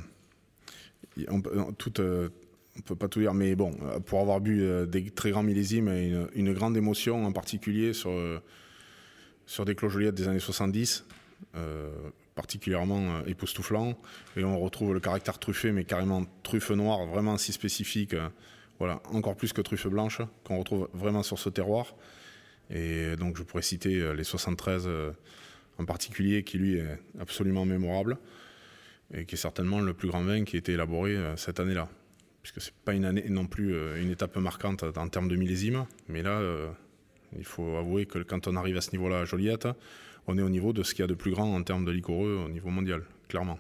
y 1.16 1.26
on 2.78 2.82
peut 2.82 2.96
pas 2.96 3.08
tout 3.08 3.20
dire, 3.20 3.34
mais 3.34 3.54
bon, 3.54 3.72
euh, 3.82 4.00
pour 4.00 4.20
avoir 4.20 4.40
bu 4.40 4.62
euh, 4.62 4.86
des 4.86 5.10
très 5.10 5.30
grands 5.30 5.42
millésimes, 5.42 5.88
une, 5.88 6.28
une 6.34 6.52
grande 6.52 6.76
émotion 6.76 7.24
en 7.24 7.32
particulier 7.32 7.92
sur, 7.92 8.10
euh, 8.10 8.40
sur 9.46 9.64
des 9.64 9.74
clojoliettes 9.74 10.14
des 10.14 10.28
années 10.28 10.38
70, 10.38 11.04
particulièrement 12.34 13.24
époustouflant. 13.26 13.98
Et 14.36 14.44
on 14.44 14.58
retrouve 14.60 14.94
le 14.94 15.00
caractère 15.00 15.38
truffé, 15.38 15.72
mais 15.72 15.84
carrément 15.84 16.24
truffe 16.42 16.70
noire, 16.70 17.06
vraiment 17.06 17.36
si 17.38 17.52
spécifique, 17.52 18.14
voilà, 18.78 19.02
encore 19.12 19.36
plus 19.36 19.52
que 19.52 19.60
truffe 19.60 19.88
blanche, 19.88 20.20
qu'on 20.44 20.58
retrouve 20.58 20.88
vraiment 20.94 21.22
sur 21.22 21.38
ce 21.38 21.48
terroir. 21.48 21.96
Et 22.70 23.16
donc 23.16 23.36
je 23.36 23.42
pourrais 23.42 23.62
citer 23.62 24.14
les 24.14 24.24
73 24.24 24.88
en 25.78 25.84
particulier, 25.84 26.44
qui 26.44 26.58
lui 26.58 26.76
est 26.76 26.98
absolument 27.18 27.64
mémorable, 27.64 28.16
et 29.12 29.24
qui 29.24 29.34
est 29.34 29.38
certainement 29.38 29.80
le 29.80 29.92
plus 29.92 30.08
grand 30.08 30.22
vin 30.22 30.44
qui 30.44 30.56
a 30.56 30.58
été 30.60 30.72
élaboré 30.72 31.18
cette 31.36 31.58
année-là 31.58 31.88
puisque 32.42 32.60
c'est 32.60 32.74
pas 32.84 32.94
une 32.94 33.04
année 33.04 33.24
non 33.28 33.46
plus 33.46 33.74
euh, 33.74 34.00
une 34.00 34.10
étape 34.10 34.36
marquante 34.36 34.84
en 34.96 35.08
termes 35.08 35.28
de 35.28 35.36
millésime, 35.36 35.86
mais 36.08 36.22
là, 36.22 36.40
euh, 36.40 36.70
il 37.36 37.44
faut 37.44 37.76
avouer 37.76 38.06
que 38.06 38.18
quand 38.20 38.48
on 38.48 38.56
arrive 38.56 38.76
à 38.76 38.80
ce 38.80 38.92
niveau-là 38.92 39.20
à 39.20 39.24
Joliette, 39.24 39.68
on 40.26 40.38
est 40.38 40.42
au 40.42 40.48
niveau 40.48 40.72
de 40.72 40.82
ce 40.82 40.94
qu'il 40.94 41.02
y 41.02 41.04
a 41.04 41.08
de 41.08 41.14
plus 41.14 41.32
grand 41.32 41.54
en 41.54 41.62
termes 41.62 41.84
de 41.84 41.92
liquoreux 41.92 42.44
au 42.46 42.48
niveau 42.48 42.70
mondial, 42.70 43.04
clairement. 43.28 43.58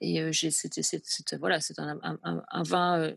Et 0.00 0.20
euh, 0.20 0.30
c'est 0.32 1.78
un, 1.78 1.98
un, 2.22 2.62
vin. 2.62 3.12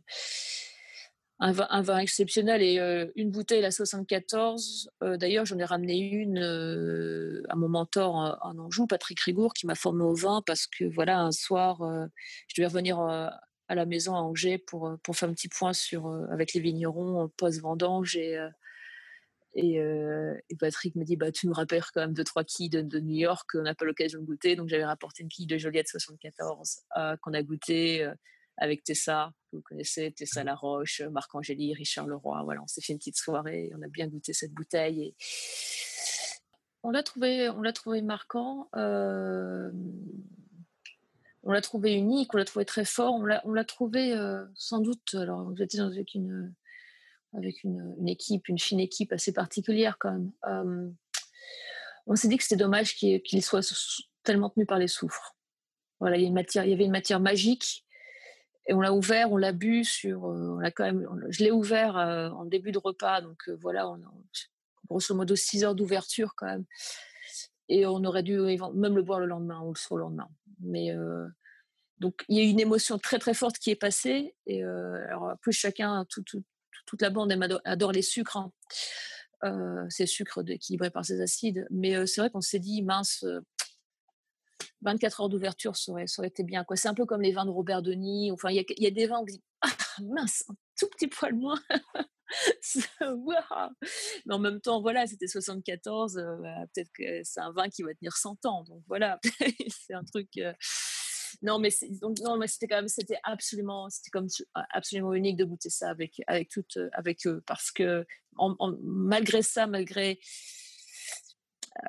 Un 1.40 1.82
vin, 1.82 1.98
exceptionnel 1.98 2.62
et 2.62 3.12
une 3.16 3.32
bouteille, 3.32 3.62
la 3.62 3.72
74. 3.72 4.92
D'ailleurs, 5.02 5.46
j'en 5.46 5.58
ai 5.58 5.66
ramené 5.66 6.00
une 6.00 6.38
à 7.50 7.56
mon 7.56 7.68
mentor 7.68 8.16
en, 8.16 8.60
Anjou, 8.60 8.86
Patrick 8.86 9.20
Rigour, 9.22 9.54
qui 9.54 9.66
m'a 9.66 9.76
formé 9.76 10.04
au 10.04 10.14
vin 10.14 10.44
parce 10.46 10.68
que 10.68 10.86
voilà, 10.86 11.20
un 11.20 11.32
soir, 11.32 11.80
je 12.48 12.56
devais 12.56 12.68
revenir 12.68 13.00
à 13.72 13.76
la 13.76 13.86
maison 13.86 14.16
à 14.16 14.20
Angers 14.20 14.58
pour, 14.58 14.90
euh, 14.90 14.98
pour 15.02 15.16
faire 15.16 15.30
un 15.30 15.34
petit 15.34 15.48
point 15.48 15.72
sur, 15.72 16.06
euh, 16.06 16.26
avec 16.30 16.54
les 16.54 16.60
vignerons 16.60 17.30
post-vendange. 17.38 18.18
Et, 18.18 18.38
euh, 18.38 18.50
et, 19.54 19.76
et, 20.50 20.56
Patrick 20.58 20.96
me 20.96 21.06
dit 21.06 21.16
bah, 21.16 21.32
Tu 21.32 21.48
nous 21.48 21.54
rappelles 21.54 21.84
quand 21.94 22.02
même 22.02 22.14
deux, 22.14 22.26
trois 22.26 22.44
quilles 22.44 22.70
de, 22.70 23.00
New 23.00 23.16
York 23.16 23.50
qu'on 23.52 23.62
n'a 23.64 23.74
pas 23.74 23.86
l'occasion 23.86 24.20
de 24.20 24.26
goûter. 24.26 24.58
Donc 24.58 24.68
j'avais 24.68 24.86
rapporté 24.86 25.24
une 25.24 25.30
quille 25.30 25.46
de 25.46 25.58
Joliette 25.58 25.88
74 25.88 26.82
qu'on 27.22 27.34
a 27.34 27.44
goûté 27.44 28.10
avec 28.58 28.84
Tessa, 28.84 29.34
que 29.52 29.58
vous 29.58 29.62
connaissez, 29.62 30.12
Tessa 30.12 30.44
Laroche, 30.44 31.02
Marc 31.12 31.34
Angéli, 31.36 31.74
Richard 31.74 32.08
Leroy. 32.08 32.44
Voilà, 32.44 32.62
on 32.64 32.68
s'est 32.68 32.82
fait 32.82 32.94
une 32.94 33.00
petite 33.00 33.18
soirée, 33.18 33.72
on 33.78 33.82
a 33.82 33.88
bien 33.88 34.08
goûté 34.08 34.32
cette 34.32 34.54
bouteille. 34.54 35.04
Et... 35.04 35.16
On 36.84 36.92
l'a 36.92 37.04
trouvé, 37.04 37.50
on 37.50 37.62
l'a 37.62 37.74
trouvé 37.74 38.02
marquant. 38.02 38.70
On 41.44 41.52
l'a 41.52 41.62
trouvé 41.62 41.94
unique, 41.94 42.34
on 42.34 42.38
l'a 42.38 42.46
trouvé 42.46 42.66
très 42.66 42.86
fort, 42.86 43.16
on 43.16 43.54
l'a 43.54 43.66
trouvé 43.66 44.16
sans 44.56 44.80
doute, 44.80 45.16
alors 45.16 45.44
vous 45.44 45.62
êtes 45.62 45.76
avec 45.80 46.14
une, 46.14 46.54
avec 47.36 47.64
une, 47.64 48.08
équipe, 48.08 48.48
une 48.48 48.60
fine 48.60 48.80
équipe 48.80 49.12
assez 49.12 49.34
particulière 49.34 49.98
quand 50.00 50.12
même. 50.12 50.96
on 52.06 52.16
s'est 52.16 52.28
dit 52.28 52.38
que 52.38 52.44
c'était 52.44 52.58
dommage 52.58 52.96
qu'il 52.96 53.44
soit 53.44 53.62
tellement 54.24 54.50
tenu 54.50 54.66
par 54.66 54.78
les 54.78 54.88
soufres. 54.88 55.36
Voilà, 56.00 56.18
il 56.18 56.24
y, 56.24 56.58
avait 56.60 56.86
une 56.86 56.92
matière 56.92 57.20
magique 57.20 57.86
et 58.68 58.74
on 58.74 58.82
l'a 58.82 58.94
ouvert, 58.94 59.32
on 59.32 59.38
l'a 59.38 59.52
bu 59.52 59.84
sur, 59.84 60.24
on 60.24 60.58
l'a 60.58 60.72
quand 60.72 60.84
même, 60.84 61.08
je 61.30 61.44
l'ai 61.44 61.52
ouvert 61.52 61.96
en 61.96 62.46
début 62.46 62.72
de 62.72 62.80
repas, 62.80 63.22
donc 63.22 63.50
voilà, 63.50 63.90
on, 63.90 64.00
grosso 64.92 65.16
modo 65.16 65.36
6 65.36 65.64
heures 65.64 65.76
d'ouverture 65.76 66.34
quand 66.36 66.48
même. 66.48 66.66
Et 67.72 67.86
on 67.86 68.04
aurait 68.04 68.24
dû 68.24 68.38
même 68.74 68.96
le 68.96 69.02
boire 69.02 69.20
le 69.20 69.26
lendemain 69.26 69.62
ou 69.62 69.74
le 69.96 70.02
lendemain. 70.02 70.30
Mais 70.60 70.94
donc 72.00 72.26
il 72.28 72.38
y 72.38 72.42
a 72.42 72.50
une 72.50 72.60
émotion 72.60 72.98
très 72.98 73.18
très 73.18 73.34
forte 73.34 73.58
qui 73.60 73.70
est 73.72 73.76
passée. 73.76 74.36
Et 74.46 74.64
alors 74.64 75.34
plus 75.42 75.54
chacun, 75.54 76.06
toute 76.08 77.02
la 77.02 77.10
bande 77.10 77.32
adore, 77.64 77.92
les 77.92 78.02
sucres. 78.02 78.38
Hein. 79.44 79.88
ces 79.90 80.06
sucres 80.06 80.44
équilibrés 80.48 80.92
par 80.92 81.06
ces 81.06 81.22
acides. 81.22 81.66
Mais 81.70 82.06
c'est 82.08 82.22
vrai 82.22 82.30
qu'on 82.30 82.42
s'est 82.42 82.60
dit, 82.60 82.84
mince, 82.84 83.26
24 84.82 85.22
heures 85.22 85.30
d'ouverture, 85.30 85.76
ça 85.76 85.92
aurait, 85.92 86.06
été 86.24 86.44
bien. 86.44 86.66
C'est 86.76 86.88
un 86.88 86.94
peu 86.94 87.06
comme 87.06 87.22
les 87.22 87.32
vins 87.32 87.46
de 87.46 87.52
Robert 87.52 87.82
Denis. 87.82 88.32
Enfin, 88.32 88.50
il 88.50 88.66
y, 88.78 88.88
a, 88.88 88.92
des 88.92 89.08
vins 89.08 89.20
où 89.20 89.22
on 89.22 89.26
dit, 89.26 89.42
ah, 89.62 89.68
mince, 90.04 90.44
un 90.50 90.56
tout 90.78 90.88
petit 90.90 91.08
poil 91.08 91.36
moins. 91.36 91.60
Mais 94.26 94.34
en 94.34 94.40
même 94.40 94.62
temps, 94.62 94.82
voilà, 94.82 95.08
c'était 95.08 95.28
74. 95.28 96.16
Bah, 96.16 96.66
peut-être 96.74 96.92
que 96.94 97.24
c'est 97.24 97.40
un 97.40 97.52
vin 97.52 97.70
qui 97.70 97.84
va 97.84 97.94
tenir 97.94 98.16
100 98.16 98.46
ans. 98.46 98.64
Donc 98.64 98.84
voilà, 98.88 99.20
c'est 99.68 99.94
un 99.94 100.04
truc. 100.04 100.30
Non, 101.42 101.60
mais 101.60 101.70
donc 102.02 102.20
non, 102.20 102.38
mais 102.38 102.48
c'était 102.48 102.68
quand 102.68 102.76
même, 102.76 102.88
c'était 102.88 103.20
absolument, 103.24 103.90
c'était 103.90 104.10
comme 104.10 104.28
absolument 104.72 105.14
unique 105.14 105.38
de 105.38 105.46
goûter 105.46 105.70
ça 105.70 105.90
avec 105.90 106.22
avec 106.28 106.50
toute, 106.50 106.78
avec 106.92 107.26
eux, 107.26 107.42
parce 107.48 107.72
que 107.72 108.06
malgré 108.84 109.42
ça, 109.42 109.66
malgré 109.66 110.20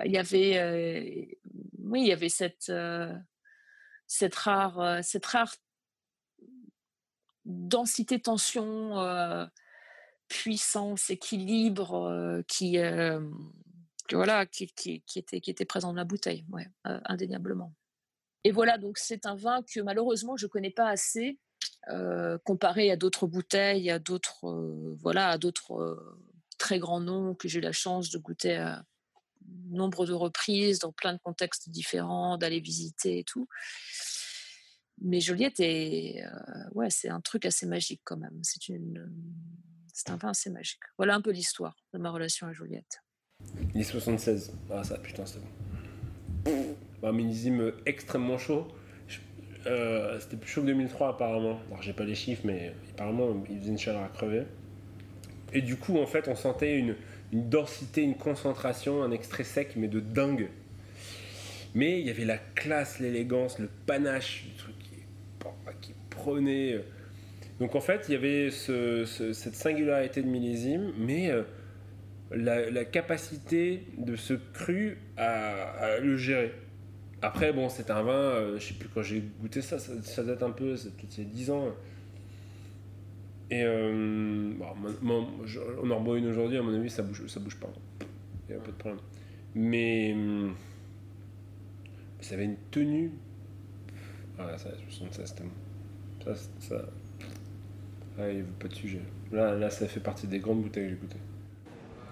il 0.04 0.12
y 0.12 0.16
avait, 0.16 1.38
oui, 1.78 2.02
il 2.02 2.06
y 2.06 2.12
avait 2.12 2.28
cette 2.28 2.72
cette 4.06 4.34
rare, 4.34 5.02
cette 5.02 5.26
rare 5.26 5.54
densité, 7.44 8.20
tension, 8.20 8.94
puissance, 10.32 11.10
équilibre 11.10 12.42
qui, 12.48 12.78
voilà, 14.10 14.46
qui, 14.46 14.64
était, 14.64 15.40
qui 15.40 15.50
était 15.50 15.64
présent 15.66 15.88
dans 15.88 15.96
la 15.98 16.04
bouteille, 16.04 16.46
ouais, 16.50 16.66
indéniablement. 16.84 17.74
Et 18.44 18.50
voilà, 18.50 18.78
donc 18.78 18.96
c'est 18.98 19.26
un 19.26 19.36
vin 19.36 19.62
que 19.62 19.80
malheureusement 19.80 20.36
je 20.36 20.46
ne 20.46 20.50
connais 20.50 20.70
pas 20.70 20.88
assez 20.88 21.38
comparé 22.44 22.90
à 22.90 22.96
d'autres 22.96 23.26
bouteilles, 23.26 23.90
à 23.90 23.98
d'autres 23.98 24.94
voilà, 25.00 25.28
à 25.28 25.38
d'autres 25.38 26.16
très 26.58 26.78
grands 26.78 27.00
noms 27.00 27.34
que 27.34 27.46
j'ai 27.48 27.58
eu 27.58 27.62
la 27.62 27.72
chance 27.72 28.08
de 28.10 28.18
goûter 28.18 28.56
à 28.56 28.84
nombre 29.68 30.06
de 30.06 30.12
reprises 30.12 30.78
dans 30.78 30.92
plein 30.92 31.12
de 31.12 31.18
contextes 31.18 31.68
différents, 31.68 32.38
d'aller 32.38 32.60
visiter 32.60 33.18
et 33.18 33.24
tout. 33.24 33.48
Mais 35.00 35.20
Joliette 35.20 35.60
est, 35.60 36.24
ouais, 36.72 36.90
c'est 36.90 37.08
un 37.08 37.20
truc 37.20 37.44
assez 37.44 37.66
magique 37.66 38.02
quand 38.04 38.16
même. 38.16 38.38
C'est 38.42 38.68
une, 38.68 39.10
c'est 39.92 40.11
un 40.11 40.16
vin 40.16 40.30
assez 40.30 40.50
magique. 40.50 40.80
Voilà 40.96 41.14
un 41.14 41.20
peu 41.20 41.30
l'histoire 41.30 41.76
de 41.92 41.99
ma 41.99 42.11
relation 42.11 42.46
à 42.46 42.52
Joliette. 42.52 43.02
Il 43.75 43.84
76. 43.84 44.52
Ah 44.70 44.84
ça, 44.84 44.99
putain, 44.99 45.25
c'est 45.26 45.40
bon. 45.40 46.76
Un 47.02 47.12
millésime 47.12 47.72
extrêmement 47.87 48.38
chaud. 48.38 48.68
Euh, 49.66 50.18
c'était 50.18 50.37
plus 50.37 50.50
chaud 50.50 50.62
que 50.62 50.66
2003 50.66 51.11
apparemment. 51.11 51.61
Alors 51.68 51.82
j'ai 51.82 51.92
pas 51.92 52.04
les 52.04 52.14
chiffres, 52.14 52.42
mais 52.44 52.75
apparemment 52.92 53.44
il 53.49 53.58
faisait 53.61 53.70
une 53.70 53.78
chaleur 53.78 54.02
à 54.02 54.08
crever. 54.08 54.44
Et 55.52 55.61
du 55.61 55.76
coup, 55.76 55.99
en 55.99 56.06
fait, 56.06 56.28
on 56.28 56.34
sentait 56.34 56.78
une, 56.78 56.96
une 57.32 57.49
densité, 57.49 58.02
une 58.02 58.16
concentration, 58.16 59.02
un 59.02 59.11
extrait 59.11 59.44
sec, 59.44 59.75
mais 59.76 59.88
de 59.88 60.00
dingue. 60.00 60.49
Mais 61.75 62.00
il 62.00 62.06
y 62.06 62.11
avait 62.11 62.25
la 62.25 62.38
classe, 62.38 62.99
l'élégance, 62.99 63.58
le 63.58 63.68
panache 63.87 64.44
du 64.44 64.54
truc 64.56 64.75
qui 65.80 65.94
prenait. 66.11 66.82
Donc 67.62 67.76
en 67.76 67.81
fait, 67.81 68.07
il 68.09 68.12
y 68.12 68.16
avait 68.16 68.50
cette 68.50 69.54
singularité 69.54 70.21
de 70.21 70.26
millésime, 70.26 70.92
mais 70.99 71.31
euh, 71.31 71.45
la, 72.33 72.85
capacité 72.85 73.87
de 73.99 74.16
ce 74.16 74.35
cru 74.35 74.99
à, 75.16 76.00
le 76.00 76.16
gérer. 76.16 76.52
Après, 77.23 77.52
bon, 77.52 77.69
c'est 77.69 77.88
un 77.92 78.02
vin, 78.02 78.14
euh, 78.14 78.59
je 78.59 78.66
sais 78.66 78.75
plus 78.75 78.88
quand 78.88 79.02
j'ai 79.02 79.23
goûté 79.40 79.62
ça, 79.62 79.78
ça, 79.78 80.25
date 80.25 80.42
un 80.42 80.50
peu, 80.50 80.76
c'est 80.76 80.92
peut-être 80.97 81.19
y 81.19 81.21
a 81.21 81.25
10 81.25 81.50
ans. 81.52 81.69
Et 83.49 83.62
euh, 83.62 84.54
bon, 85.00 85.28
on 85.85 85.88
en 85.92 85.99
reboit 86.00 86.19
une 86.19 86.26
aujourd'hui, 86.26 86.59
à 86.59 86.62
mon 86.62 86.75
avis, 86.75 86.90
ça 86.90 87.04
bouge, 87.04 87.28
ça 87.28 87.38
bouge 87.38 87.61
pas. 87.61 87.71
Il 88.49 88.57
n'y 88.57 88.61
a 88.61 88.64
pas 88.64 88.73
de 88.73 88.76
problème. 88.76 89.00
Mais 89.54 90.16
ça 92.19 92.35
avait 92.35 92.47
une 92.47 92.59
tenue. 92.73 93.12
Ah, 94.37 94.59
ça, 94.59 94.71
76, 94.88 95.37
Ça, 96.25 96.35
ça. 96.59 96.87
Pas 98.16 98.69
de 98.69 98.75
sujet. 98.75 99.00
Là, 99.33 99.71
ça 99.71 99.87
fait 99.87 100.00
partie 100.00 100.26
des 100.26 100.38
grandes 100.38 100.62
bouteilles 100.62 100.90
que 100.90 101.00
goûtées. 101.00 101.16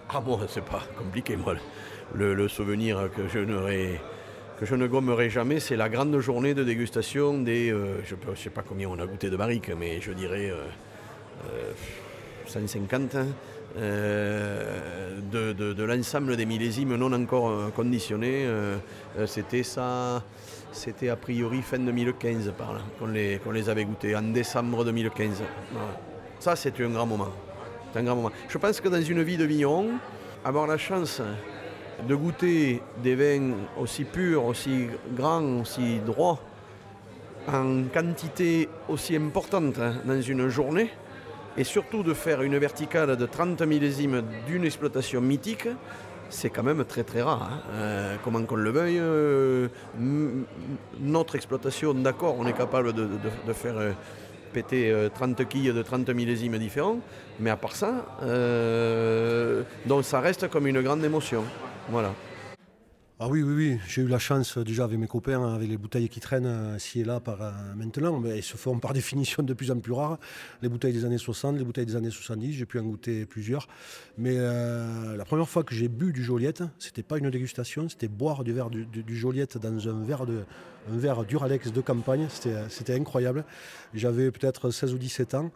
Ah 0.09 0.21
bon, 0.21 0.40
c'est 0.49 0.64
pas 0.64 0.83
compliqué, 0.99 1.37
moi. 1.37 1.54
Le, 2.14 2.49
souvenir 2.49 3.09
que 3.14 3.28
je 3.28 3.38
ne 4.75 4.87
gommerai 4.87 5.30
jamais, 5.30 5.61
c'est 5.61 5.76
la 5.76 5.88
grande 5.88 6.19
journée 6.19 6.54
de 6.54 6.64
dégustation 6.64 7.38
des, 7.38 7.71
euh, 7.71 8.02
je 8.04 8.14
ne 8.14 8.35
sais 8.35 8.50
pas 8.50 8.62
combien 8.62 8.88
on 8.88 8.99
a 8.99 9.07
goûté 9.07 9.30
de 9.30 9.37
barriques, 9.37 9.71
mais 9.78 10.00
je 10.00 10.12
dirais 10.12 10.50
euh, 10.50 11.73
150 12.47 13.16
euh, 13.76 15.20
de, 15.32 15.82
l'ensemble 15.84 16.36
des 16.36 16.46
millésimes 16.46 16.96
non 16.96 17.12
encore 17.12 17.50
euh, 17.50 17.68
conditionnés. 17.74 18.44
Euh, 18.46 18.76
c'était 19.26 19.62
ça, 19.62 20.22
c'était 20.72 21.08
a 21.08 21.16
priori 21.16 21.62
fin 21.62 21.78
2015 21.78 22.52
par 22.56 22.74
là, 22.74 22.80
qu'on 22.98 23.06
les, 23.06 23.40
les 23.52 23.68
avait 23.68 23.84
goûtés, 23.84 24.16
en 24.16 24.22
décembre 24.22 24.84
2015. 24.84 25.42
Ça, 26.38 26.56
c'est 26.56 26.80
un 26.80 26.88
grand 26.88 27.06
moment. 27.06 27.28
un 27.94 28.02
grand 28.02 28.16
moment. 28.16 28.32
Je 28.48 28.58
pense 28.58 28.80
que 28.80 28.88
dans 28.88 29.02
une 29.02 29.22
vie 29.22 29.36
de 29.36 29.44
vigneron, 29.44 29.90
avoir 30.44 30.66
la 30.66 30.78
chance 30.78 31.22
de 32.08 32.14
goûter 32.14 32.82
des 33.02 33.14
vins 33.14 33.54
aussi 33.78 34.04
purs, 34.04 34.44
aussi 34.44 34.86
grands, 35.14 35.60
aussi 35.60 35.98
droits, 35.98 36.40
en 37.46 37.84
quantité 37.92 38.68
aussi 38.88 39.16
importante 39.16 39.78
hein, 39.78 39.94
dans 40.04 40.20
une 40.20 40.48
journée, 40.48 40.90
et 41.57 41.64
surtout 41.64 42.02
de 42.02 42.14
faire 42.14 42.42
une 42.42 42.59
verticale 42.59 43.16
de 43.16 43.26
30 43.26 43.62
millésimes 43.62 44.23
d'une 44.47 44.64
exploitation 44.64 45.21
mythique, 45.21 45.69
c'est 46.30 46.50
quand 46.50 46.62
même 46.62 46.85
très 46.85 47.02
très 47.02 47.23
rare. 47.23 47.50
Hein. 47.52 47.61
Euh, 47.73 48.16
comment 48.25 48.42
qu'on 48.45 48.57
le 48.57 48.71
veuille, 48.71 48.99
euh, 49.00 49.69
notre 51.00 51.35
exploitation, 51.35 51.92
d'accord, 51.92 52.37
on 52.38 52.47
est 52.47 52.52
capable 52.52 52.92
de, 52.92 53.09
faire 53.52 53.76
euh, 53.76 53.92
péter 54.52 55.09
30 55.14 55.47
quilles 55.49 55.73
de 55.73 55.83
30 55.83 56.09
millésimes 56.11 56.59
différents, 56.59 56.99
mais 57.38 57.50
à 57.50 57.57
part 57.57 57.76
ça, 57.76 58.04
donc 59.87 60.04
ça 60.04 60.21
reste 60.21 60.49
comme 60.49 60.66
une 60.66 60.80
grande 60.83 61.04
émotion. 61.04 61.45
Voilà. 61.88 62.12
Ah 63.22 63.28
oui, 63.28 63.42
oui, 63.42 63.52
oui. 63.54 63.78
J'ai 63.86 64.00
eu 64.00 64.06
la 64.06 64.18
chance 64.18 64.56
déjà 64.56 64.84
avec 64.84 64.98
mes 64.98 65.06
copains, 65.06 65.54
avec 65.54 65.68
les 65.68 65.76
bouteilles 65.76 66.08
qui 66.08 66.20
traînent 66.20 66.46
euh, 66.46 66.78
ci 66.78 67.00
et 67.00 67.04
là 67.04 67.20
par, 67.20 67.42
euh, 67.42 67.50
maintenant. 67.76 68.18
Mais 68.18 68.38
elles 68.38 68.42
se 68.42 68.56
font 68.56 68.78
par 68.78 68.92
définition 68.94 69.42
de 69.42 69.52
plus 69.52 69.70
en 69.70 69.78
plus 69.78 69.92
rares. 69.92 70.18
Les 70.62 70.70
bouteilles 70.70 70.94
des 70.94 71.04
années 71.04 71.18
60, 71.18 71.58
les 71.58 71.64
bouteilles 71.64 71.84
des 71.84 71.96
années 71.96 72.10
70, 72.10 72.54
j'ai 72.54 72.64
pu 72.64 72.78
en 72.78 72.82
goûter 72.82 73.26
plusieurs. 73.26 73.68
Mais 74.16 74.36
euh, 74.38 75.18
la 75.18 75.26
première 75.26 75.46
fois 75.46 75.64
que 75.64 75.74
j'ai 75.74 75.88
bu 75.88 76.14
du 76.14 76.24
Joliette, 76.24 76.62
c'était 76.78 77.02
pas 77.02 77.18
une 77.18 77.28
dégustation, 77.28 77.90
c'était 77.90 78.08
boire 78.08 78.42
du 78.42 78.54
verre 78.54 78.70
du, 78.70 78.86
Joliette 79.14 79.58
dans 79.58 79.86
un 79.86 80.02
verre, 80.02 80.24
de, 80.24 80.44
un 80.90 80.96
verre 80.96 81.26
Duralex 81.26 81.72
de 81.72 81.80
campagne. 81.82 82.26
C'était 82.70 82.94
incroyable. 82.94 83.44
J'avais 83.92 84.30
peut-être 84.30 84.70
16 84.70 84.94
ou 84.94 84.98
17 84.98 85.34
ans. 85.34 85.50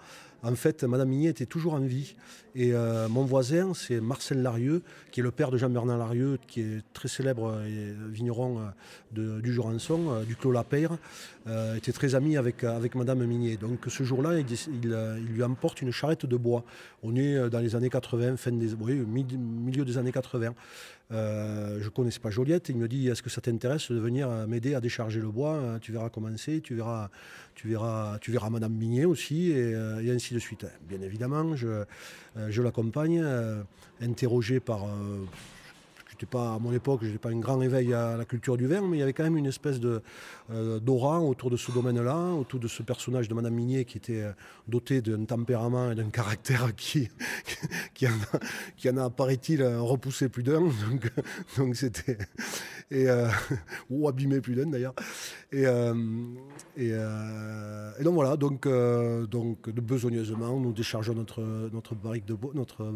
En 0.45 0.57
fait, 0.57 0.85
Madame 0.85 1.09
Mignet 1.09 1.31
était 1.31 1.47
toujours 1.47 1.73
en 1.73 1.81
vie. 1.81 2.17
Et 2.55 2.75
euh, 2.75 3.09
mon 3.09 3.25
voisin, 3.25 3.73
c'est 3.73 3.99
Marcel 4.01 4.43
Larieux, 4.43 4.83
qui 5.11 5.21
est 5.21 5.23
le 5.23 5.31
père 5.31 5.51
de 5.51 5.57
Jean-Bernard 5.57 5.97
Larieux, 5.97 6.39
qui 6.47 6.61
est 6.61 6.83
très 6.93 7.09
célèbre 7.09 7.55
euh, 7.57 7.95
vigneron 8.11 8.61
euh, 9.17 9.41
du 9.41 9.53
Jurançon, 9.53 10.23
du 10.27 10.37
Clos 10.37 10.53
Lapeyre, 10.53 10.99
était 11.77 11.93
très 11.93 12.15
ami 12.15 12.37
avec, 12.37 12.65
Madame 12.95 13.25
Mignet. 13.25 13.57
Donc 13.57 13.81
ce 13.89 14.03
jour-là, 14.03 14.39
il, 14.39 15.27
lui 15.33 15.43
emporte 15.43 15.83
une 15.83 15.91
charrette 15.91 16.27
de 16.27 16.37
bois. 16.37 16.65
On 17.03 17.15
est 17.17 17.51
dans 17.51 17.61
les 17.61 17.77
années 17.77 17.91
80, 17.91 18.37
fin 18.37 18.53
des, 18.53 18.75
milieu 18.75 19.85
des 19.85 19.99
années 19.99 20.13
80. 20.13 20.55
Euh, 21.13 21.79
je 21.81 21.85
ne 21.85 21.91
connaissais 21.91 22.21
pas 22.21 22.31
Joliette. 22.31 22.69
Il 22.69 22.77
me 22.77 22.89
dit 22.89 23.09
Est-ce 23.09 23.23
que 23.23 23.31
ça 23.31 23.41
t'intéresse 23.41 23.91
de 23.91 23.99
venir 23.99 24.29
euh, 24.29 24.47
m'aider 24.47 24.75
à 24.75 24.81
décharger 24.81 25.21
le 25.21 25.29
bois 25.29 25.55
euh, 25.55 25.79
Tu 25.79 25.93
verras 25.93 26.09
comment 26.09 26.29
c'est, 26.37 26.61
tu 26.61 26.75
verras, 26.75 27.11
tu 27.55 27.69
verras, 27.69 28.19
tu 28.21 28.33
verras 28.33 28.51
Madame 28.51 28.73
Mignet 28.73 29.05
aussi, 29.05 29.51
et, 29.51 29.75
ainsi 30.11 30.35
de 30.35 30.39
suite. 30.39 30.67
Bien 30.89 31.01
évidemment, 31.03 31.55
je, 31.57 31.85
je 32.49 32.63
l'accompagne, 32.63 33.25
interrogé 34.01 34.61
par 34.61 34.87
j'étais 36.15 36.31
pas 36.31 36.55
à 36.55 36.59
mon 36.59 36.73
époque, 36.73 37.01
je 37.03 37.09
n'ai 37.09 37.19
pas 37.19 37.31
un 37.31 37.39
grand 37.39 37.61
éveil 37.61 37.93
à 37.93 38.17
la 38.17 38.25
culture 38.25 38.57
du 38.57 38.67
vin, 38.67 38.81
mais 38.83 38.97
il 38.97 39.01
y 39.01 39.03
avait 39.03 39.13
quand 39.13 39.25
même 39.25 39.37
une 39.37 39.47
espèce 39.47 39.81
de 39.81 40.03
d'aura 40.51 41.21
autour 41.21 41.51
de 41.51 41.57
ce 41.57 41.73
domaine-là, 41.73 42.35
autour 42.35 42.61
de 42.61 42.69
ce 42.69 42.83
personnage 42.83 43.29
de 43.29 43.35
Madame 43.35 43.55
Minier 43.55 43.87
qui 43.87 43.97
était 43.97 44.25
doté 44.69 45.01
d'un 45.01 45.25
tempérament 45.25 45.91
et 45.91 45.95
d'un 45.95 46.11
caractère 46.11 46.75
qui, 46.77 47.09
qui, 47.95 48.07
en 48.07 48.11
a, 48.11 48.39
qui 48.77 48.91
en 48.91 48.97
a 48.99 49.11
paraît-il, 49.11 49.65
repoussé 49.65 50.29
plus 50.29 50.43
d'un. 50.43 50.61
Donc, 50.91 51.11
donc 51.57 51.77
c'était 51.77 52.19
et 52.91 53.07
ou 53.91 54.07
abîmé 54.07 54.41
plus 54.41 54.55
d'un 54.55 54.67
d'ailleurs. 54.67 54.95
Et, 55.51 55.65
et, 56.77 56.93
donc 58.03 58.15
voilà, 58.15 58.37
donc, 58.37 58.69
donc 58.69 59.71
besogneusement, 59.71 60.61
nous 60.61 60.73
déchargeons 60.73 61.15
notre, 61.15 61.43
notre 61.73 61.95
barrique 61.95 62.27
de 62.27 62.35
bois, 62.35 62.53
notre 62.55 62.93